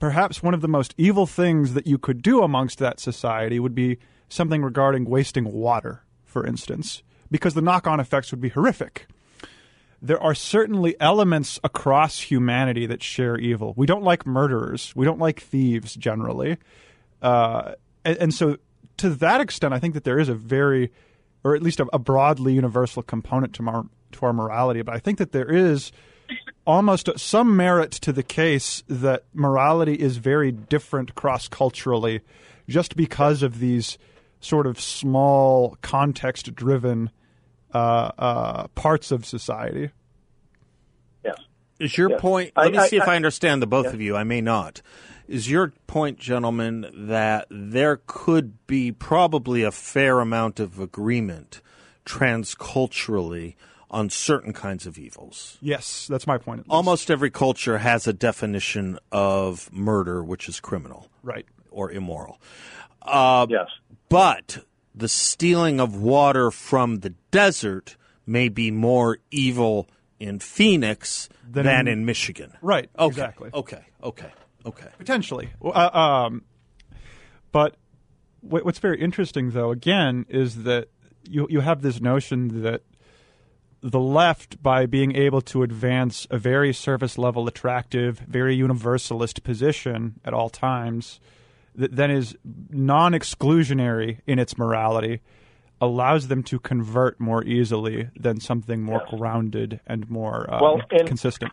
perhaps 0.00 0.42
one 0.42 0.52
of 0.52 0.60
the 0.60 0.68
most 0.68 0.94
evil 0.98 1.24
things 1.24 1.72
that 1.72 1.86
you 1.86 1.96
could 1.96 2.20
do 2.20 2.42
amongst 2.42 2.78
that 2.80 3.00
society 3.00 3.58
would 3.58 3.74
be 3.74 3.96
something 4.28 4.62
regarding 4.62 5.06
wasting 5.06 5.50
water, 5.50 6.02
for 6.26 6.46
instance, 6.46 7.02
because 7.30 7.54
the 7.54 7.62
knock 7.62 7.86
on 7.86 8.00
effects 8.00 8.30
would 8.32 8.42
be 8.42 8.50
horrific. 8.50 9.06
There 10.02 10.22
are 10.22 10.34
certainly 10.34 10.94
elements 11.00 11.58
across 11.64 12.20
humanity 12.20 12.84
that 12.84 13.02
share 13.02 13.38
evil. 13.38 13.72
We 13.78 13.86
don't 13.86 14.04
like 14.04 14.26
murderers, 14.26 14.92
we 14.94 15.06
don't 15.06 15.18
like 15.18 15.40
thieves 15.40 15.94
generally. 15.94 16.58
Uh, 17.22 17.72
and, 18.04 18.16
and 18.18 18.34
so 18.34 18.56
to 18.98 19.10
that 19.10 19.40
extent, 19.40 19.72
I 19.74 19.78
think 19.78 19.94
that 19.94 20.04
there 20.04 20.18
is 20.18 20.28
a 20.28 20.34
very, 20.34 20.92
or 21.44 21.54
at 21.54 21.62
least 21.62 21.80
a, 21.80 21.86
a 21.92 21.98
broadly 21.98 22.54
universal 22.54 23.02
component 23.02 23.54
to 23.54 23.66
our 23.68 23.84
to 24.12 24.26
our 24.26 24.32
morality. 24.32 24.82
But 24.82 24.94
I 24.94 24.98
think 24.98 25.18
that 25.18 25.32
there 25.32 25.50
is 25.50 25.92
almost 26.66 27.08
some 27.16 27.56
merit 27.56 27.92
to 27.92 28.12
the 28.12 28.22
case 28.22 28.82
that 28.88 29.24
morality 29.32 29.94
is 29.94 30.18
very 30.18 30.52
different 30.52 31.14
cross 31.14 31.48
culturally, 31.48 32.20
just 32.68 32.96
because 32.96 33.42
of 33.42 33.58
these 33.58 33.98
sort 34.40 34.66
of 34.66 34.80
small 34.80 35.76
context 35.82 36.54
driven 36.54 37.10
uh, 37.74 38.10
uh, 38.18 38.68
parts 38.68 39.10
of 39.10 39.26
society. 39.26 39.90
Yes. 41.24 41.38
Is 41.80 41.96
your 41.96 42.10
yes. 42.10 42.20
point? 42.20 42.52
Let 42.56 42.66
I, 42.66 42.70
me 42.70 42.88
see 42.88 42.98
I, 42.98 43.02
if 43.02 43.08
I 43.08 43.16
understand 43.16 43.62
the 43.62 43.66
both 43.66 43.86
yes. 43.86 43.94
of 43.94 44.00
you. 44.00 44.16
I 44.16 44.24
may 44.24 44.40
not. 44.40 44.82
Is 45.28 45.50
your 45.50 45.74
point, 45.86 46.18
gentlemen, 46.18 46.86
that 46.94 47.46
there 47.50 48.00
could 48.06 48.66
be 48.66 48.90
probably 48.90 49.62
a 49.62 49.70
fair 49.70 50.20
amount 50.20 50.58
of 50.58 50.80
agreement 50.80 51.60
transculturally 52.06 53.54
on 53.90 54.08
certain 54.08 54.54
kinds 54.54 54.86
of 54.86 54.96
evils? 54.96 55.58
Yes, 55.60 56.06
that's 56.08 56.26
my 56.26 56.38
point. 56.38 56.64
Almost 56.70 57.10
every 57.10 57.30
culture 57.30 57.76
has 57.76 58.06
a 58.06 58.14
definition 58.14 58.98
of 59.12 59.70
murder, 59.70 60.24
which 60.24 60.48
is 60.48 60.60
criminal, 60.60 61.10
right, 61.22 61.46
or 61.70 61.90
immoral. 61.90 62.40
Uh, 63.02 63.46
yes, 63.50 63.68
but 64.08 64.64
the 64.94 65.08
stealing 65.08 65.78
of 65.78 65.94
water 65.94 66.50
from 66.50 67.00
the 67.00 67.10
desert 67.30 67.96
may 68.26 68.48
be 68.48 68.70
more 68.70 69.18
evil 69.30 69.88
in 70.18 70.38
Phoenix 70.38 71.28
than, 71.48 71.66
than 71.66 71.86
in, 71.86 71.98
in, 71.98 72.04
Michigan. 72.06 72.52
Right. 72.62 72.88
Okay. 72.98 73.08
Exactly. 73.08 73.50
Okay. 73.52 73.82
Okay. 74.02 74.32
Okay. 74.66 74.88
Potentially. 74.98 75.50
Uh, 75.62 75.90
um, 75.92 76.44
but 77.52 77.76
what's 78.40 78.78
very 78.78 79.00
interesting, 79.00 79.50
though, 79.50 79.70
again, 79.70 80.26
is 80.28 80.64
that 80.64 80.88
you 81.28 81.46
you 81.50 81.60
have 81.60 81.82
this 81.82 82.00
notion 82.00 82.62
that 82.62 82.82
the 83.80 84.00
left, 84.00 84.62
by 84.62 84.86
being 84.86 85.14
able 85.14 85.40
to 85.40 85.62
advance 85.62 86.26
a 86.30 86.38
very 86.38 86.72
surface 86.72 87.16
level, 87.16 87.46
attractive, 87.46 88.18
very 88.20 88.54
universalist 88.54 89.42
position 89.44 90.20
at 90.24 90.34
all 90.34 90.50
times, 90.50 91.20
that 91.74 91.94
then 91.94 92.10
is 92.10 92.36
non 92.70 93.12
exclusionary 93.12 94.18
in 94.26 94.38
its 94.38 94.58
morality, 94.58 95.20
allows 95.80 96.26
them 96.26 96.42
to 96.42 96.58
convert 96.58 97.20
more 97.20 97.44
easily 97.44 98.10
than 98.18 98.40
something 98.40 98.82
more 98.82 99.02
yes. 99.08 99.18
grounded 99.18 99.80
and 99.86 100.10
more 100.10 100.52
um, 100.52 100.60
well, 100.60 100.80
and, 100.90 101.06
consistent. 101.06 101.52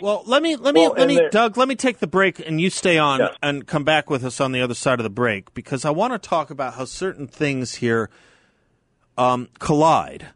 Well, 0.00 0.22
let 0.26 0.42
me 0.42 0.56
let 0.56 0.74
me 0.74 0.82
well, 0.88 0.94
let 0.96 1.08
me 1.08 1.20
Doug, 1.30 1.56
let 1.56 1.68
me 1.68 1.74
take 1.74 1.98
the 1.98 2.06
break 2.06 2.38
and 2.38 2.60
you 2.60 2.70
stay 2.70 2.98
on 2.98 3.20
yes. 3.20 3.36
and 3.42 3.66
come 3.66 3.84
back 3.84 4.08
with 4.08 4.24
us 4.24 4.40
on 4.40 4.52
the 4.52 4.60
other 4.60 4.74
side 4.74 4.98
of 4.98 5.04
the 5.04 5.10
break 5.10 5.52
because 5.54 5.84
I 5.84 5.90
want 5.90 6.12
to 6.14 6.18
talk 6.18 6.50
about 6.50 6.74
how 6.74 6.86
certain 6.86 7.28
things 7.28 7.74
here 7.76 8.08
um, 9.18 9.48
collide. 9.58 10.28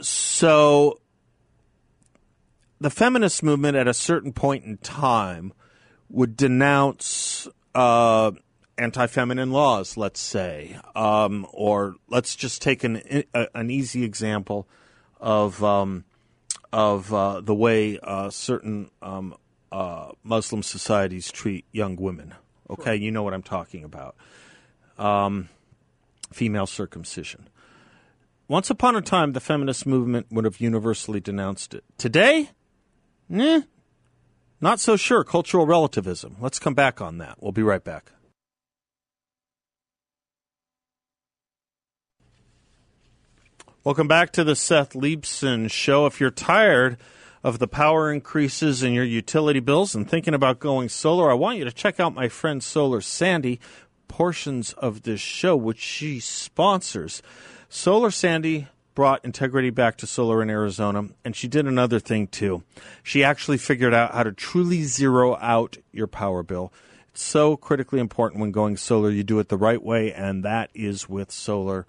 So 0.00 1.00
the 2.80 2.90
feminist 2.90 3.42
movement 3.42 3.76
at 3.76 3.88
a 3.88 3.94
certain 3.94 4.32
point 4.32 4.64
in 4.64 4.76
time 4.78 5.52
would 6.10 6.36
denounce 6.36 7.48
uh, 7.74 8.32
anti-feminine 8.76 9.50
laws, 9.50 9.96
let's 9.96 10.20
say, 10.20 10.78
um, 10.94 11.46
or 11.52 11.96
let's 12.08 12.36
just 12.36 12.62
take 12.62 12.84
an 12.84 13.24
an 13.54 13.70
easy 13.70 14.04
example 14.04 14.68
of 15.20 15.62
um, 15.64 16.04
of 16.72 17.12
uh, 17.12 17.40
the 17.40 17.54
way 17.54 17.98
uh, 18.02 18.30
certain 18.30 18.90
um, 19.02 19.34
uh, 19.72 20.12
Muslim 20.22 20.62
societies 20.62 21.30
treat 21.30 21.64
young 21.72 21.96
women. 21.96 22.34
Okay, 22.70 22.96
you 22.96 23.10
know 23.10 23.22
what 23.22 23.34
I'm 23.34 23.42
talking 23.42 23.84
about. 23.84 24.14
Um, 24.98 25.48
female 26.32 26.66
circumcision. 26.66 27.48
Once 28.46 28.70
upon 28.70 28.96
a 28.96 29.02
time, 29.02 29.32
the 29.32 29.40
feminist 29.40 29.86
movement 29.86 30.26
would 30.30 30.44
have 30.44 30.60
universally 30.60 31.20
denounced 31.20 31.74
it. 31.74 31.84
Today, 31.98 32.50
eh, 33.32 33.62
not 34.60 34.80
so 34.80 34.96
sure. 34.96 35.22
Cultural 35.22 35.66
relativism. 35.66 36.36
Let's 36.40 36.58
come 36.58 36.74
back 36.74 37.00
on 37.00 37.18
that. 37.18 37.36
We'll 37.40 37.52
be 37.52 37.62
right 37.62 37.84
back. 37.84 38.12
Welcome 43.88 44.06
back 44.06 44.32
to 44.32 44.44
the 44.44 44.54
Seth 44.54 44.92
Leibsohn 44.92 45.70
Show. 45.70 46.04
If 46.04 46.20
you're 46.20 46.30
tired 46.30 46.98
of 47.42 47.58
the 47.58 47.66
power 47.66 48.12
increases 48.12 48.82
in 48.82 48.92
your 48.92 49.02
utility 49.02 49.60
bills 49.60 49.94
and 49.94 50.06
thinking 50.06 50.34
about 50.34 50.58
going 50.58 50.90
solar, 50.90 51.30
I 51.30 51.34
want 51.34 51.56
you 51.56 51.64
to 51.64 51.72
check 51.72 51.98
out 51.98 52.14
my 52.14 52.28
friend 52.28 52.62
Solar 52.62 53.00
Sandy. 53.00 53.60
Portions 54.06 54.74
of 54.74 55.04
this 55.04 55.22
show, 55.22 55.56
which 55.56 55.78
she 55.78 56.20
sponsors. 56.20 57.22
Solar 57.70 58.10
Sandy 58.10 58.68
brought 58.94 59.24
integrity 59.24 59.70
back 59.70 59.96
to 59.96 60.06
solar 60.06 60.42
in 60.42 60.50
Arizona, 60.50 61.08
and 61.24 61.34
she 61.34 61.48
did 61.48 61.66
another 61.66 61.98
thing 61.98 62.26
too. 62.26 62.64
She 63.02 63.24
actually 63.24 63.56
figured 63.56 63.94
out 63.94 64.12
how 64.12 64.24
to 64.24 64.32
truly 64.32 64.82
zero 64.82 65.38
out 65.40 65.78
your 65.92 66.08
power 66.08 66.42
bill. 66.42 66.74
It's 67.08 67.22
so 67.22 67.56
critically 67.56 68.00
important 68.00 68.42
when 68.42 68.52
going 68.52 68.76
solar, 68.76 69.10
you 69.10 69.24
do 69.24 69.38
it 69.38 69.48
the 69.48 69.56
right 69.56 69.82
way, 69.82 70.12
and 70.12 70.44
that 70.44 70.68
is 70.74 71.08
with 71.08 71.32
Solar 71.32 71.86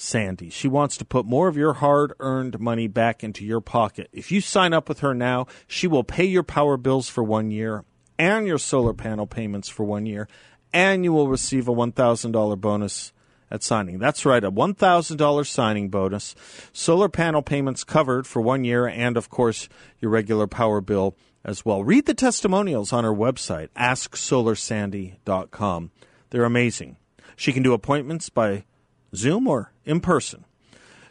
Sandy. 0.00 0.48
She 0.48 0.68
wants 0.68 0.96
to 0.98 1.04
put 1.04 1.26
more 1.26 1.48
of 1.48 1.56
your 1.56 1.72
hard 1.74 2.12
earned 2.20 2.60
money 2.60 2.86
back 2.86 3.24
into 3.24 3.44
your 3.44 3.60
pocket. 3.60 4.08
If 4.12 4.30
you 4.30 4.40
sign 4.40 4.72
up 4.72 4.88
with 4.88 5.00
her 5.00 5.12
now, 5.12 5.48
she 5.66 5.88
will 5.88 6.04
pay 6.04 6.24
your 6.24 6.44
power 6.44 6.76
bills 6.76 7.08
for 7.08 7.24
one 7.24 7.50
year 7.50 7.84
and 8.18 8.46
your 8.46 8.58
solar 8.58 8.94
panel 8.94 9.26
payments 9.26 9.68
for 9.68 9.84
one 9.84 10.06
year, 10.06 10.28
and 10.72 11.04
you 11.04 11.12
will 11.12 11.28
receive 11.28 11.68
a 11.68 11.72
$1,000 11.72 12.60
bonus 12.60 13.12
at 13.50 13.62
signing. 13.62 13.98
That's 13.98 14.26
right, 14.26 14.44
a 14.44 14.50
$1,000 14.50 15.46
signing 15.46 15.88
bonus, 15.88 16.34
solar 16.72 17.08
panel 17.08 17.42
payments 17.42 17.84
covered 17.84 18.26
for 18.26 18.42
one 18.42 18.64
year, 18.64 18.86
and 18.86 19.16
of 19.16 19.30
course, 19.30 19.68
your 20.00 20.10
regular 20.10 20.46
power 20.46 20.80
bill 20.80 21.16
as 21.44 21.64
well. 21.64 21.82
Read 21.82 22.06
the 22.06 22.14
testimonials 22.14 22.92
on 22.92 23.04
her 23.04 23.14
website, 23.14 23.68
asksolarsandy.com. 23.76 25.90
They're 26.30 26.44
amazing. 26.44 26.96
She 27.36 27.52
can 27.52 27.62
do 27.62 27.72
appointments 27.72 28.28
by 28.28 28.64
Zoom 29.14 29.46
or 29.46 29.72
in 29.84 30.00
person. 30.00 30.44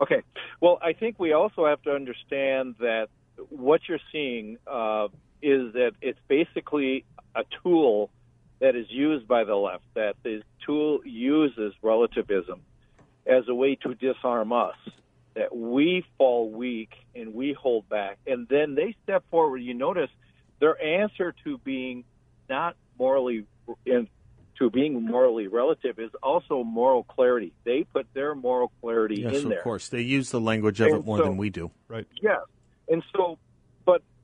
Okay. 0.01 0.23
Well, 0.59 0.77
I 0.81 0.91
think 0.91 1.19
we 1.19 1.31
also 1.31 1.65
have 1.65 1.81
to 1.83 1.91
understand 1.91 2.75
that 2.79 3.07
what 3.49 3.81
you're 3.87 3.99
seeing 4.11 4.57
uh, 4.67 5.07
is 5.41 5.73
that 5.73 5.93
it's 6.01 6.19
basically 6.27 7.05
a 7.33 7.43
tool 7.63 8.09
that 8.62 8.76
is 8.76 8.86
used 8.89 9.28
by 9.28 9.43
the 9.43 9.56
left, 9.56 9.84
that 9.95 10.15
the 10.24 10.43
tool 10.65 11.02
uses 11.04 11.74
relativism 11.82 12.62
as 13.26 13.43
a 13.50 13.56
way 13.56 13.76
to 13.76 13.95
disarm 13.95 14.54
us, 14.54 14.76
that 15.34 15.56
we 15.56 16.06
fall 16.17 16.50
weak 16.50 16.93
and 17.15 17.34
we 17.34 17.54
hold 17.54 17.89
back. 17.89 18.19
And 18.26 18.47
then 18.47 18.76
they 18.76 18.95
step 19.04 19.24
forward. 19.30 19.58
You 19.58 19.74
notice 19.74 20.10
their 20.60 20.82
answer 20.82 21.34
to 21.43 21.58
being 21.58 22.04
not 22.50 22.76
morally 23.00 23.45
in, 23.86 24.08
to 24.60 24.69
being 24.69 25.06
morally 25.06 25.47
relative 25.47 25.97
is 25.97 26.12
also 26.21 26.63
moral 26.63 27.04
clarity. 27.04 27.54
They 27.63 27.84
put 27.84 28.08
their 28.13 28.36
moral 28.36 28.71
clarity 28.80 29.21
yes, 29.21 29.41
in 29.41 29.50
there. 29.50 29.58
of 29.58 29.63
course. 29.63 29.89
They 29.89 30.02
use 30.02 30.30
the 30.30 30.41
language 30.41 30.80
of 30.82 30.88
And 30.88 30.97
it 30.97 31.06
more 31.06 31.17
so- 31.17 31.24
than 31.24 31.38
we 31.38 31.50
do. 31.50 31.71
Right. 31.88 32.06
Yes. 32.21 32.41
And 32.89 33.02
so, 33.15 33.38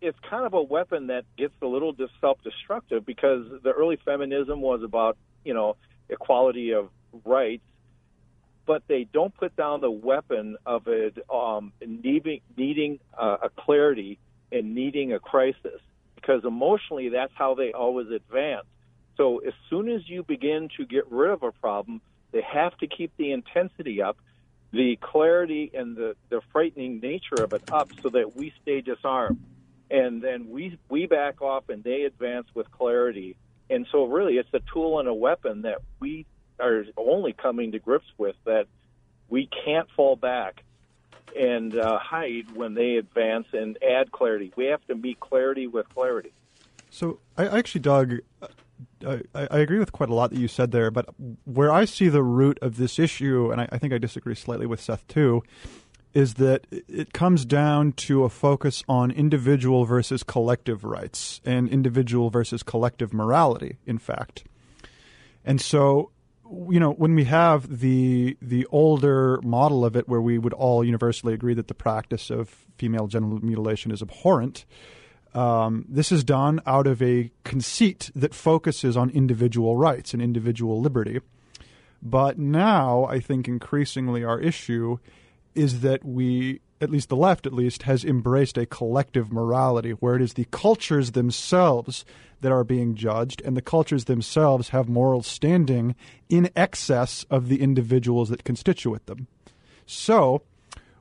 it's 0.07 0.19
kind 0.29 0.45
of 0.45 0.53
a 0.53 0.61
weapon 0.61 1.07
that 1.07 1.25
gets 1.37 1.53
a 1.61 1.67
little 1.67 1.95
self-destructive 2.21 3.05
because 3.05 3.45
the 3.63 3.71
early 3.71 3.97
feminism 3.97 4.61
was 4.61 4.81
about, 4.81 5.17
you 5.43 5.53
know, 5.53 5.75
equality 6.09 6.71
of 6.71 6.89
rights, 7.25 7.63
but 8.65 8.83
they 8.87 9.03
don't 9.03 9.35
put 9.35 9.55
down 9.55 9.81
the 9.81 9.91
weapon 9.91 10.57
of 10.65 10.87
it 10.87 11.17
um, 11.33 11.73
needing, 11.85 12.41
needing 12.55 12.99
uh, 13.17 13.37
a 13.43 13.49
clarity 13.49 14.17
and 14.51 14.73
needing 14.73 15.13
a 15.13 15.19
crisis 15.19 15.81
because 16.15 16.43
emotionally 16.45 17.09
that's 17.09 17.33
how 17.35 17.53
they 17.55 17.71
always 17.73 18.09
advance. 18.09 18.65
So 19.17 19.39
as 19.39 19.53
soon 19.69 19.89
as 19.89 20.07
you 20.07 20.23
begin 20.23 20.69
to 20.77 20.85
get 20.85 21.11
rid 21.11 21.31
of 21.31 21.43
a 21.43 21.51
problem, 21.51 22.01
they 22.31 22.41
have 22.41 22.77
to 22.77 22.87
keep 22.87 23.11
the 23.17 23.31
intensity 23.31 24.01
up, 24.01 24.17
the 24.71 24.97
clarity 25.01 25.71
and 25.73 25.95
the, 25.95 26.15
the 26.29 26.41
frightening 26.51 26.99
nature 26.99 27.41
of 27.43 27.51
it 27.53 27.63
up 27.71 27.89
so 28.01 28.09
that 28.09 28.35
we 28.35 28.53
stay 28.61 28.81
disarmed. 28.81 29.39
And 29.89 30.21
then 30.21 30.49
we, 30.49 30.77
we 30.89 31.05
back 31.05 31.41
off 31.41 31.69
and 31.69 31.83
they 31.83 32.03
advance 32.03 32.47
with 32.53 32.69
clarity. 32.71 33.37
And 33.69 33.87
so 33.91 34.05
really 34.05 34.37
it's 34.37 34.53
a 34.53 34.61
tool 34.73 34.99
and 34.99 35.07
a 35.07 35.13
weapon 35.13 35.63
that 35.63 35.79
we 35.99 36.25
are 36.59 36.85
only 36.97 37.33
coming 37.33 37.71
to 37.73 37.79
grips 37.79 38.07
with 38.17 38.35
that 38.45 38.67
we 39.29 39.49
can't 39.65 39.89
fall 39.91 40.15
back 40.15 40.63
and 41.37 41.77
uh, 41.77 41.99
hide 41.99 42.55
when 42.55 42.73
they 42.73 42.95
advance 42.95 43.47
and 43.53 43.77
add 43.83 44.11
clarity. 44.11 44.51
We 44.55 44.65
have 44.65 44.85
to 44.87 44.95
meet 44.95 45.19
clarity 45.19 45.67
with 45.67 45.87
clarity. 45.89 46.33
So 46.89 47.19
I 47.37 47.47
actually, 47.47 47.81
Doug, 47.81 48.13
I, 49.05 49.21
I 49.35 49.59
agree 49.59 49.79
with 49.79 49.91
quite 49.91 50.09
a 50.09 50.13
lot 50.13 50.31
that 50.31 50.39
you 50.39 50.47
said 50.47 50.71
there, 50.71 50.89
but 50.89 51.09
where 51.45 51.71
I 51.71 51.85
see 51.85 52.07
the 52.07 52.23
root 52.23 52.57
of 52.61 52.77
this 52.77 52.97
issue, 52.97 53.51
and 53.51 53.61
I, 53.61 53.69
I 53.71 53.77
think 53.77 53.93
I 53.93 53.97
disagree 53.97 54.35
slightly 54.35 54.65
with 54.65 54.81
Seth 54.81 55.07
too, 55.07 55.43
is 56.13 56.35
that 56.35 56.65
it 56.71 57.13
comes 57.13 57.45
down 57.45 57.91
to 57.91 58.23
a 58.23 58.29
focus 58.29 58.83
on 58.87 59.11
individual 59.11 59.85
versus 59.85 60.23
collective 60.23 60.83
rights 60.83 61.41
and 61.45 61.69
individual 61.69 62.29
versus 62.29 62.63
collective 62.63 63.13
morality, 63.13 63.77
in 63.85 63.97
fact. 63.97 64.43
And 65.45 65.61
so, 65.61 66.11
you 66.69 66.79
know, 66.79 66.91
when 66.91 67.15
we 67.15 67.25
have 67.25 67.79
the 67.79 68.37
the 68.41 68.65
older 68.67 69.39
model 69.43 69.85
of 69.85 69.95
it, 69.95 70.07
where 70.07 70.21
we 70.21 70.37
would 70.37 70.53
all 70.53 70.83
universally 70.83 71.33
agree 71.33 71.53
that 71.53 71.67
the 71.67 71.73
practice 71.73 72.29
of 72.29 72.49
female 72.77 73.07
genital 73.07 73.39
mutilation 73.43 73.91
is 73.91 74.01
abhorrent, 74.01 74.65
um, 75.33 75.85
this 75.87 76.11
is 76.11 76.23
done 76.23 76.59
out 76.65 76.87
of 76.87 77.01
a 77.01 77.31
conceit 77.43 78.11
that 78.15 78.33
focuses 78.33 78.97
on 78.97 79.09
individual 79.09 79.75
rights 79.75 80.13
and 80.13 80.21
individual 80.21 80.81
liberty. 80.81 81.21
But 82.01 82.37
now, 82.37 83.05
I 83.05 83.19
think 83.19 83.47
increasingly 83.47 84.23
our 84.23 84.39
issue 84.39 84.99
is 85.55 85.81
that 85.81 86.03
we, 86.05 86.61
at 86.81 86.89
least 86.89 87.09
the 87.09 87.15
left 87.15 87.45
at 87.45 87.53
least, 87.53 87.83
has 87.83 88.03
embraced 88.03 88.57
a 88.57 88.65
collective 88.65 89.31
morality 89.31 89.91
where 89.91 90.15
it 90.15 90.21
is 90.21 90.33
the 90.33 90.45
cultures 90.51 91.11
themselves 91.11 92.05
that 92.41 92.51
are 92.51 92.63
being 92.63 92.95
judged, 92.95 93.41
and 93.43 93.57
the 93.57 93.61
cultures 93.61 94.05
themselves 94.05 94.69
have 94.69 94.87
moral 94.87 95.23
standing 95.23 95.95
in 96.29 96.49
excess 96.55 97.25
of 97.29 97.49
the 97.49 97.61
individuals 97.61 98.29
that 98.29 98.43
constitute 98.43 99.05
them. 99.07 99.27
So, 99.85 100.43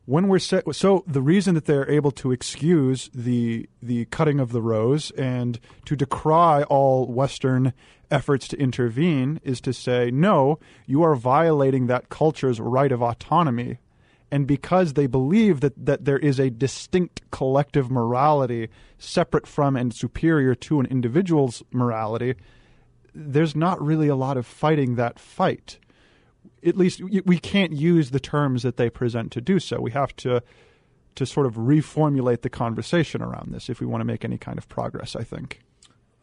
when 0.07 0.29
we're 0.29 0.39
set, 0.39 0.73
so 0.75 1.05
the 1.07 1.21
reason 1.21 1.55
that 1.57 1.65
they're 1.65 1.91
able 1.91 2.13
to 2.13 2.31
excuse 2.31 3.11
the 3.13 3.69
the 3.83 4.05
cutting 4.07 4.39
of 4.39 4.53
the 4.53 4.63
rose 4.63 5.11
and 5.13 5.59
to 5.85 5.97
decry 5.97 6.63
all 6.63 7.07
Western 7.07 7.73
efforts 8.09 8.47
to 8.49 8.57
intervene 8.57 9.41
is 9.43 9.61
to 9.63 9.73
say 9.73 10.11
no, 10.13 10.61
you 10.87 11.03
are 11.03 11.17
violating 11.17 11.89
that 11.89 12.09
culture's 12.09 12.61
right 12.61 12.93
of 12.93 13.03
autonomy, 13.03 13.79
and 14.31 14.47
because 14.47 14.95
they 14.95 15.07
believe 15.07 15.61
that 15.61 15.87
that 15.87 16.05
there 16.05 16.19
is 16.19 16.39
a 16.39 16.51
distinct 16.51 17.23
collective 17.31 17.91
morality 17.91 18.69
separate 18.99 19.47
from 19.47 19.77
and 19.77 19.95
superior 19.95 20.55
to 20.55 20.81
an 20.81 20.87
individual's 20.87 21.63
morality, 21.71 22.35
there's 23.15 23.55
not 23.55 23.81
really 23.81 24.09
a 24.09 24.17
lot 24.17 24.37
of 24.37 24.47
fighting 24.47 24.97
that 24.97 25.19
fight 25.19 25.79
at 26.65 26.77
least 26.77 27.01
we 27.03 27.39
can't 27.39 27.73
use 27.73 28.11
the 28.11 28.21
terms 28.21 28.63
that 28.63 28.77
they 28.77 28.91
present 28.91 29.33
to 29.33 29.41
do 29.41 29.59
so. 29.59 29.81
We 29.81 29.93
have 29.93 30.15
to 30.17 30.43
to 31.15 31.25
sort 31.25 31.47
of 31.47 31.55
reformulate 31.55 32.43
the 32.43 32.51
conversation 32.51 33.23
around 33.23 33.53
this 33.53 33.71
if 33.71 33.81
we 33.81 33.87
want 33.87 34.03
to 34.03 34.05
make 34.05 34.25
any 34.25 34.37
kind 34.37 34.59
of 34.59 34.69
progress. 34.69 35.17
I 35.17 35.23
think. 35.23 35.61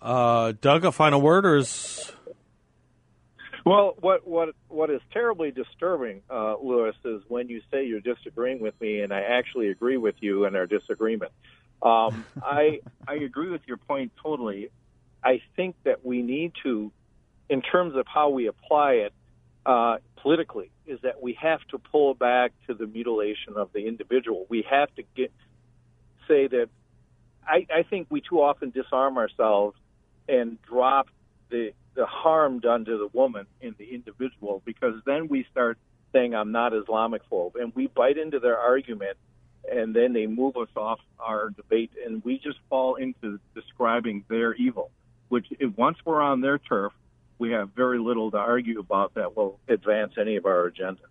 Uh, 0.01 0.53
Doug, 0.59 0.83
a 0.83 0.91
final 0.91 1.21
word, 1.21 1.45
or 1.45 1.55
is 1.55 2.11
well, 3.65 3.95
what 3.99 4.27
what 4.27 4.49
what 4.67 4.89
is 4.89 5.01
terribly 5.11 5.51
disturbing, 5.51 6.21
uh, 6.29 6.55
Louis, 6.61 6.95
is 7.05 7.21
when 7.27 7.47
you 7.49 7.61
say 7.71 7.85
you're 7.85 8.01
disagreeing 8.01 8.59
with 8.59 8.79
me, 8.81 9.01
and 9.01 9.13
I 9.13 9.21
actually 9.21 9.69
agree 9.69 9.97
with 9.97 10.15
you 10.19 10.45
in 10.45 10.55
our 10.55 10.67
disagreement. 10.67 11.31
Um, 11.81 12.25
I 12.43 12.81
I 13.07 13.15
agree 13.15 13.49
with 13.49 13.61
your 13.65 13.77
point 13.77 14.11
totally. 14.21 14.69
I 15.23 15.41
think 15.55 15.75
that 15.85 16.05
we 16.05 16.21
need 16.21 16.51
to, 16.63 16.91
in 17.47 17.61
terms 17.61 17.95
of 17.95 18.05
how 18.05 18.29
we 18.29 18.47
apply 18.47 18.93
it, 18.93 19.13
uh, 19.65 19.97
politically 20.17 20.69
is 20.85 20.99
that 21.03 21.21
we 21.21 21.37
have 21.41 21.61
to 21.69 21.77
pull 21.77 22.13
back 22.13 22.51
to 22.67 22.73
the 22.73 22.85
mutilation 22.85 23.53
of 23.55 23.71
the 23.71 23.87
individual. 23.87 24.45
We 24.49 24.65
have 24.69 24.93
to 24.95 25.03
get 25.15 25.31
say 26.27 26.47
that 26.47 26.69
I, 27.47 27.67
I 27.73 27.83
think 27.83 28.07
we 28.09 28.21
too 28.21 28.41
often 28.41 28.71
disarm 28.71 29.17
ourselves 29.17 29.77
and 30.27 30.61
drop 30.61 31.07
the 31.49 31.73
the 31.95 32.05
harm 32.05 32.59
done 32.59 32.85
to 32.85 32.97
the 32.97 33.09
woman 33.13 33.45
in 33.61 33.75
the 33.77 33.93
individual 33.93 34.61
because 34.65 34.95
then 35.05 35.27
we 35.27 35.45
start 35.51 35.77
saying 36.11 36.33
I'm 36.33 36.51
not 36.51 36.73
Islamophobe 36.73 37.55
and 37.55 37.71
we 37.75 37.87
bite 37.87 38.17
into 38.17 38.39
their 38.39 38.57
argument 38.57 39.17
and 39.71 39.95
then 39.95 40.13
they 40.13 40.25
move 40.25 40.57
us 40.57 40.69
off 40.75 40.99
our 41.19 41.51
debate 41.51 41.91
and 42.03 42.23
we 42.23 42.39
just 42.39 42.57
fall 42.69 42.95
into 42.95 43.39
describing 43.53 44.25
their 44.27 44.53
evil 44.55 44.89
which 45.29 45.47
if 45.59 45.77
once 45.77 45.97
we're 46.03 46.21
on 46.21 46.41
their 46.41 46.57
turf 46.57 46.93
we 47.43 47.51
have 47.51 47.71
very 47.75 47.99
little 47.99 48.31
to 48.31 48.37
argue 48.37 48.79
about 48.79 49.15
that 49.15 49.35
will 49.35 49.59
advance 49.67 50.13
any 50.19 50.37
of 50.37 50.45
our 50.45 50.65
agenda. 50.65 51.01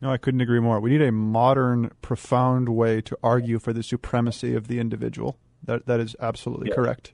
No, 0.00 0.12
I 0.12 0.16
couldn't 0.16 0.40
agree 0.40 0.60
more. 0.60 0.78
We 0.78 0.90
need 0.90 1.02
a 1.02 1.10
modern, 1.10 1.90
profound 2.00 2.68
way 2.68 3.00
to 3.00 3.18
argue 3.22 3.58
for 3.58 3.72
the 3.72 3.82
supremacy 3.82 4.54
of 4.54 4.68
the 4.68 4.78
individual. 4.78 5.36
That 5.64 5.86
that 5.86 5.98
is 5.98 6.14
absolutely 6.20 6.70
correct. 6.70 7.12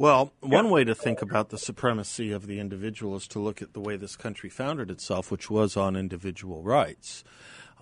Well, 0.00 0.32
one 0.40 0.64
yeah. 0.64 0.70
way 0.70 0.84
to 0.84 0.94
think 0.94 1.20
about 1.20 1.50
the 1.50 1.58
supremacy 1.58 2.32
of 2.32 2.46
the 2.46 2.58
individual 2.58 3.16
is 3.16 3.28
to 3.28 3.38
look 3.38 3.60
at 3.60 3.74
the 3.74 3.82
way 3.82 3.98
this 3.98 4.16
country 4.16 4.48
founded 4.48 4.90
itself, 4.90 5.30
which 5.30 5.50
was 5.50 5.76
on 5.76 5.94
individual 5.94 6.62
rights. 6.62 7.22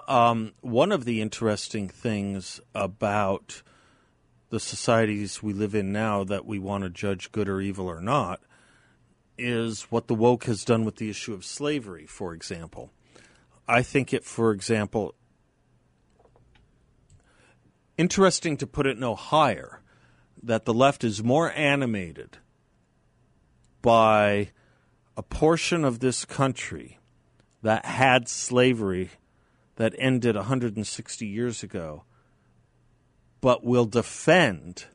Um, 0.09 0.55
one 0.61 0.91
of 0.91 1.05
the 1.05 1.21
interesting 1.21 1.89
things 1.89 2.61
about 2.75 3.63
the 4.51 4.59
societies 4.59 5.45
we 5.45 5.53
live 5.53 5.77
in 5.77 5.93
now 5.93 6.25
that 6.25 6.45
we 6.45 6.59
want 6.59 6.83
to 6.83 6.91
judge 6.91 7.31
good 7.31 7.49
or 7.49 7.61
evil 7.61 7.87
or 7.87 8.01
not 8.01 8.41
is 9.39 9.83
what 9.83 10.09
the 10.09 10.15
woke 10.17 10.47
has 10.47 10.65
done 10.65 10.85
with 10.85 10.97
the 10.97 11.11
issue 11.11 11.35
of 11.35 11.45
slavery, 11.45 12.05
for 12.05 12.35
example. 12.35 12.91
I 13.69 13.83
think 13.83 14.13
it, 14.13 14.25
for 14.25 14.51
example, 14.51 15.15
interesting 17.97 18.57
to 18.57 18.67
put 18.67 18.89
it 18.89 18.99
no 18.99 19.15
higher 19.15 19.83
that 20.43 20.65
the 20.65 20.75
left 20.75 21.05
is 21.05 21.23
more 21.23 21.53
animated 21.53 22.39
by 23.83 24.51
a 25.17 25.23
portion 25.23 25.85
of 25.85 26.01
this 26.01 26.25
country 26.25 26.99
that 27.63 27.85
had 27.85 28.29
slavery 28.29 29.11
that 29.77 29.95
ended 29.99 30.37
160 30.37 31.27
years 31.27 31.63
ago, 31.63 32.05
but 33.41 33.65
will 33.65 33.87
defend 33.87 34.87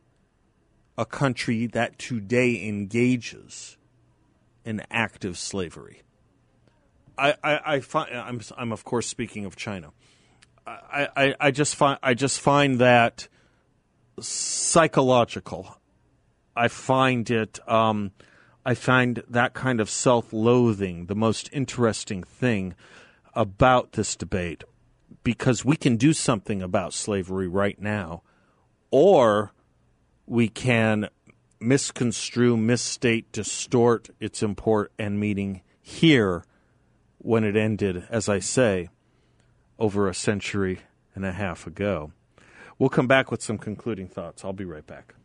a 0.98 1.06
country 1.06 1.66
that 1.68 1.98
today 1.98 2.68
engages 2.68 3.78
in 4.66 4.82
active 4.92 5.38
slavery. 5.38 6.02
I, 7.18 7.36
I, 7.44 7.60
I 7.66 7.80
find 7.80 8.16
I'm, 8.16 8.42
I'm 8.58 8.72
of 8.72 8.84
course 8.84 9.08
speaking 9.08 9.46
of 9.46 9.56
China. 9.56 9.92
I, 10.66 11.08
I, 11.16 11.36
I 11.40 11.52
just 11.52 11.76
find 11.76 12.00
I 12.02 12.14
just 12.14 12.40
find 12.40 12.80
that 12.80 13.28
psychological. 14.20 15.78
I 16.56 16.68
find 16.68 17.30
it 17.30 17.60
um, 17.68 18.12
I 18.66 18.76
find 18.76 19.24
that 19.28 19.54
kind 19.54 19.82
of 19.82 19.90
self-loathing 19.90 21.08
the 21.08 21.16
most 21.16 21.50
interesting 21.52 22.24
thing 22.24 22.76
about 23.34 23.94
this 23.94 24.16
debate 24.16 24.64
because 25.24 25.66
we 25.66 25.76
can 25.76 25.98
do 25.98 26.14
something 26.14 26.62
about 26.62 26.94
slavery 26.94 27.48
right 27.48 27.80
now, 27.80 28.24
or 28.92 29.52
we 30.26 30.48
can 30.48 31.10
misconstrue, 31.60 32.58
misstate, 32.58 33.32
distort 33.32 34.10
its 34.20 34.44
import 34.44 34.92
and 35.00 35.20
meaning 35.20 35.62
here 35.82 36.44
when 37.18 37.44
it 37.44 37.56
ended, 37.56 38.06
as 38.10 38.28
I 38.30 38.40
say, 38.40 38.90
over 39.80 40.08
a 40.08 40.14
century 40.14 40.80
and 41.16 41.26
a 41.26 41.32
half 41.32 41.66
ago. 41.66 42.12
We'll 42.80 42.90
come 42.90 43.08
back 43.08 43.32
with 43.32 43.42
some 43.42 43.58
concluding 43.58 44.08
thoughts. 44.08 44.44
I'll 44.44 44.54
be 44.54 44.66
right 44.66 44.86
back. 44.86 45.16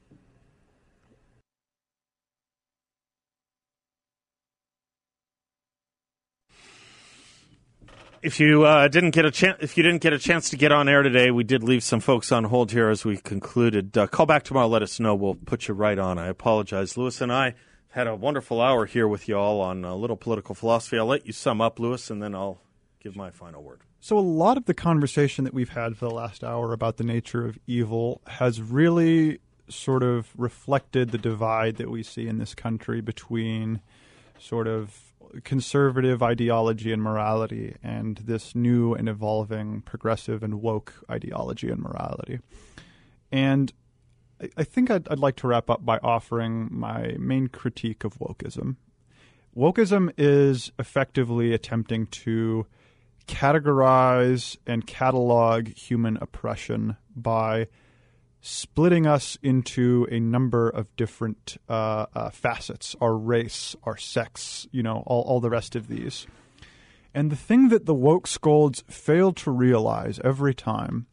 If 8.21 8.41
you 8.41 8.65
uh, 8.65 8.89
didn't 8.89 9.13
get 9.13 9.25
a 9.25 9.31
chance, 9.31 9.59
if 9.61 9.77
you 9.77 9.85
didn't 9.85 10.03
get 10.03 10.13
a 10.13 10.19
chance 10.19 10.51
to 10.51 10.57
get 10.57 10.73
on 10.73 10.89
air 10.89 11.05
today, 11.05 11.31
we 11.31 11.45
did 11.45 11.63
leave 11.63 11.85
some 11.85 12.01
folks 12.01 12.33
on 12.33 12.45
hold 12.45 12.73
here 12.73 12.89
as 12.89 13.05
we 13.05 13.17
concluded. 13.17 13.97
Uh, 13.97 14.09
call 14.09 14.27
back 14.27 14.43
tomorrow. 14.43 14.67
Let 14.67 14.83
us 14.83 14.99
know. 14.99 15.15
We'll 15.15 15.37
put 15.37 15.69
you 15.69 15.75
right 15.75 15.99
on. 15.99 16.19
I 16.19 16.27
apologize. 16.27 16.97
Louis 16.97 17.21
and 17.21 17.33
I 17.33 17.55
had 17.91 18.09
a 18.09 18.17
wonderful 18.17 18.61
hour 18.61 18.87
here 18.87 19.07
with 19.07 19.29
you 19.29 19.37
all 19.37 19.61
on 19.61 19.85
a 19.85 19.95
little 19.95 20.17
political 20.17 20.57
philosophy. 20.57 20.99
I'll 20.99 21.07
let 21.07 21.27
you 21.27 21.33
sum 21.33 21.61
up, 21.61 21.79
Louis, 21.79 22.11
and 22.11 22.21
then 22.21 22.35
I'll 22.35 22.61
give 23.01 23.15
my 23.15 23.31
final 23.31 23.63
word. 23.63 23.83
So, 24.01 24.19
a 24.19 24.21
lot 24.21 24.57
of 24.57 24.67
the 24.67 24.75
conversation 24.75 25.45
that 25.45 25.53
we've 25.53 25.71
had 25.71 25.97
for 25.97 26.07
the 26.07 26.15
last 26.15 26.45
hour 26.45 26.73
about 26.73 26.99
the 26.99 27.05
nature 27.05 27.45
of 27.45 27.59
evil 27.67 28.21
has 28.27 28.63
really 28.63 29.41
sort 29.69 30.03
of 30.03 30.29
reflected 30.37 31.11
the 31.11 31.19
divide 31.19 31.77
that 31.77 31.91
we 31.91 32.03
see 32.03 32.27
in 32.27 32.39
this 32.39 32.55
country 32.55 33.01
between 33.01 33.81
sort 34.39 34.67
of 34.67 35.13
conservative 35.45 36.23
ideology 36.23 36.93
and 36.93 37.03
morality 37.03 37.77
and 37.83 38.19
this 38.19 38.55
new 38.55 38.95
and 38.95 39.09
evolving 39.09 39.83
progressive 39.83 40.43
and 40.43 40.63
woke 40.63 40.95
ideology 41.11 41.69
and 41.69 41.81
morality. 41.81 42.39
And 43.31 43.73
I, 44.57 44.65
think 44.65 44.91
I'd, 44.91 45.09
I'd 45.09 45.19
like 45.19 45.37
to 45.37 45.49
wrap 45.49 45.69
up 45.69 45.85
by 45.85 45.99
offering 45.99 46.69
my 46.71 47.17
main 47.19 47.49
critique 47.49 48.05
of 48.05 48.19
wokeism. 48.19 48.77
Wokeism 49.57 50.13
is 50.17 50.71
effectively 50.79 51.53
attempting 51.53 52.07
to 52.07 52.67
categorize 53.29 54.57
and 54.67 54.87
catalog 54.87 55.69
human 55.69 56.17
oppression 56.21 56.97
by 57.15 57.69
splitting 58.41 59.07
us 59.07 59.37
into 59.43 60.07
a 60.11 60.19
number 60.19 60.69
of 60.69 60.95
different 60.97 61.57
uh, 61.69 62.07
uh, 62.15 62.31
facets 62.31 62.97
our 63.01 63.17
race, 63.17 63.77
our 63.85 63.97
sex, 63.97 64.67
you 64.73 64.83
know, 64.83 65.03
all, 65.07 65.23
all 65.23 65.41
the 65.41 65.51
rest 65.51 65.77
of 65.77 65.89
these. 65.89 66.27
And 67.15 67.31
the 67.31 67.37
thing 67.37 67.69
that 67.69 67.87
the 67.87 67.95
woke 67.95 68.27
scolds 68.27 68.85
fail 68.89 69.33
to 69.35 69.51
realize 69.51 70.21
every 70.23 70.55
time 70.55 71.07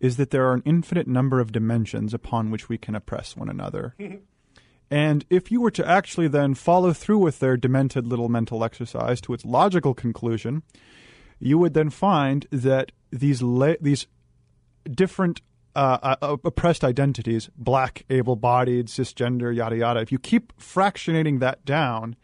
is 0.00 0.16
that 0.16 0.30
there 0.30 0.46
are 0.46 0.54
an 0.54 0.62
infinite 0.64 1.08
number 1.08 1.40
of 1.40 1.52
dimensions 1.52 2.14
upon 2.14 2.50
which 2.50 2.68
we 2.68 2.78
can 2.78 2.94
oppress 2.94 3.36
one 3.36 3.48
another. 3.48 3.96
and 4.90 5.24
if 5.30 5.50
you 5.50 5.60
were 5.60 5.70
to 5.70 5.88
actually 5.88 6.28
then 6.28 6.54
follow 6.54 6.92
through 6.92 7.18
with 7.18 7.40
their 7.40 7.56
demented 7.56 8.06
little 8.06 8.28
mental 8.28 8.62
exercise 8.62 9.20
to 9.22 9.32
its 9.32 9.44
logical 9.44 9.94
conclusion, 9.94 10.62
you 11.38 11.58
would 11.58 11.74
then 11.74 11.90
find 11.90 12.46
that 12.50 12.92
these 13.10 13.42
la- 13.42 13.74
these 13.80 14.06
different 14.90 15.40
uh, 15.76 16.16
uh, 16.20 16.36
oppressed 16.44 16.82
identities, 16.82 17.50
black, 17.56 18.04
able 18.10 18.36
bodied, 18.36 18.86
cisgender, 18.88 19.54
yada, 19.54 19.76
yada, 19.76 20.00
if 20.00 20.10
you 20.10 20.18
keep 20.18 20.52
fractionating 20.58 21.38
that 21.38 21.64
down, 21.64 22.16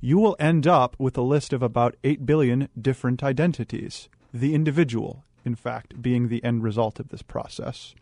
you 0.00 0.18
will 0.18 0.36
end 0.38 0.66
up 0.66 0.94
with 0.98 1.16
a 1.16 1.22
list 1.22 1.52
of 1.52 1.62
about 1.62 1.96
8 2.04 2.26
billion 2.26 2.68
different 2.80 3.22
identities. 3.22 4.08
The 4.32 4.54
individual, 4.54 5.24
in 5.44 5.54
fact, 5.54 6.02
being 6.02 6.28
the 6.28 6.44
end 6.44 6.62
result 6.62 7.00
of 7.00 7.08
this 7.08 7.22
process. 7.22 7.94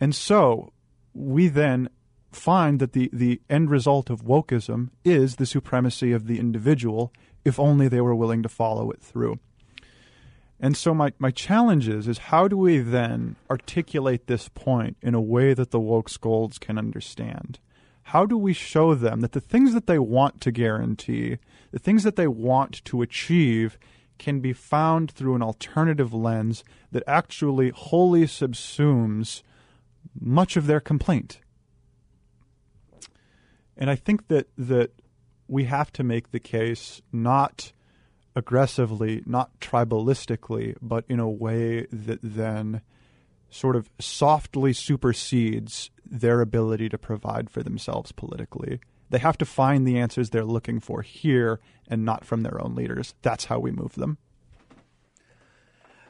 And 0.00 0.14
so 0.14 0.72
we 1.12 1.48
then 1.48 1.88
find 2.30 2.78
that 2.80 2.92
the, 2.92 3.10
the 3.12 3.40
end 3.48 3.70
result 3.70 4.10
of 4.10 4.24
wokeism 4.24 4.90
is 5.04 5.36
the 5.36 5.46
supremacy 5.46 6.12
of 6.12 6.26
the 6.26 6.38
individual, 6.38 7.12
if 7.44 7.58
only 7.58 7.88
they 7.88 8.00
were 8.00 8.14
willing 8.14 8.42
to 8.42 8.48
follow 8.48 8.90
it 8.90 9.00
through. 9.00 9.38
And 10.58 10.76
so 10.76 10.94
my, 10.94 11.12
my 11.18 11.30
challenge 11.30 11.88
is 11.88 12.08
is 12.08 12.18
how 12.18 12.48
do 12.48 12.56
we 12.56 12.78
then 12.78 13.36
articulate 13.50 14.26
this 14.26 14.48
point 14.48 14.96
in 15.02 15.14
a 15.14 15.20
way 15.20 15.52
that 15.54 15.70
the 15.70 15.80
woke 15.80 16.08
scolds 16.08 16.58
can 16.58 16.78
understand? 16.78 17.58
How 18.04 18.24
do 18.24 18.38
we 18.38 18.52
show 18.52 18.94
them 18.94 19.20
that 19.20 19.32
the 19.32 19.40
things 19.40 19.74
that 19.74 19.86
they 19.86 19.98
want 19.98 20.40
to 20.42 20.52
guarantee, 20.52 21.38
the 21.72 21.78
things 21.78 22.04
that 22.04 22.16
they 22.16 22.28
want 22.28 22.84
to 22.86 23.02
achieve, 23.02 23.78
can 24.18 24.40
be 24.40 24.52
found 24.52 25.10
through 25.10 25.34
an 25.34 25.42
alternative 25.42 26.14
lens 26.14 26.64
that 26.92 27.02
actually 27.06 27.70
wholly 27.70 28.24
subsumes 28.24 29.42
much 30.18 30.56
of 30.56 30.66
their 30.66 30.80
complaint? 30.80 31.40
And 33.76 33.90
I 33.90 33.96
think 33.96 34.28
that 34.28 34.48
that 34.56 34.92
we 35.48 35.64
have 35.64 35.92
to 35.92 36.02
make 36.02 36.30
the 36.30 36.40
case 36.40 37.02
not 37.12 37.72
aggressively, 38.36 39.22
not 39.26 39.58
tribalistically, 39.60 40.76
but 40.80 41.04
in 41.08 41.18
a 41.18 41.28
way 41.28 41.86
that 41.90 42.20
then 42.22 42.82
sort 43.50 43.74
of 43.74 43.88
softly 43.98 44.72
supersedes 44.72 45.90
their 46.04 46.40
ability 46.42 46.88
to 46.90 46.98
provide 46.98 47.48
for 47.50 47.62
themselves 47.62 48.12
politically. 48.12 48.78
They 49.08 49.18
have 49.18 49.38
to 49.38 49.44
find 49.44 49.86
the 49.86 49.98
answers 49.98 50.30
they're 50.30 50.44
looking 50.44 50.80
for 50.80 51.02
here 51.02 51.60
and 51.88 52.04
not 52.04 52.24
from 52.24 52.42
their 52.42 52.62
own 52.62 52.74
leaders. 52.74 53.14
That's 53.22 53.46
how 53.46 53.58
we 53.58 53.70
move 53.70 53.94
them. 53.94 54.18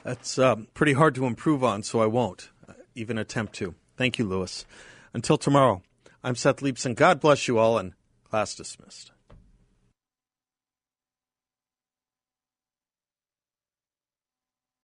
That's 0.03 0.39
um, 0.39 0.68
pretty 0.74 0.95
hard 0.95 1.14
to 1.16 1.27
improve 1.27 1.62
on, 1.62 1.83
so 1.83 2.01
I 2.01 2.07
won't 2.07 2.51
uh, 2.68 2.74
even 2.95 3.18
attempt 3.18 3.55
to. 3.55 3.74
Thank 3.97 4.18
you, 4.18 4.24
Louis. 4.24 4.64
Until 5.12 5.39
tomorrow, 5.39 5.83
I'm 6.24 6.37
Seth 6.37 6.59
Leibsohn. 6.59 6.95
God 6.95 7.20
bless 7.20 7.49
you 7.49 7.59
all, 7.59 7.79
and 7.79 7.93
class 8.24 8.55
dismissed. 8.55 9.12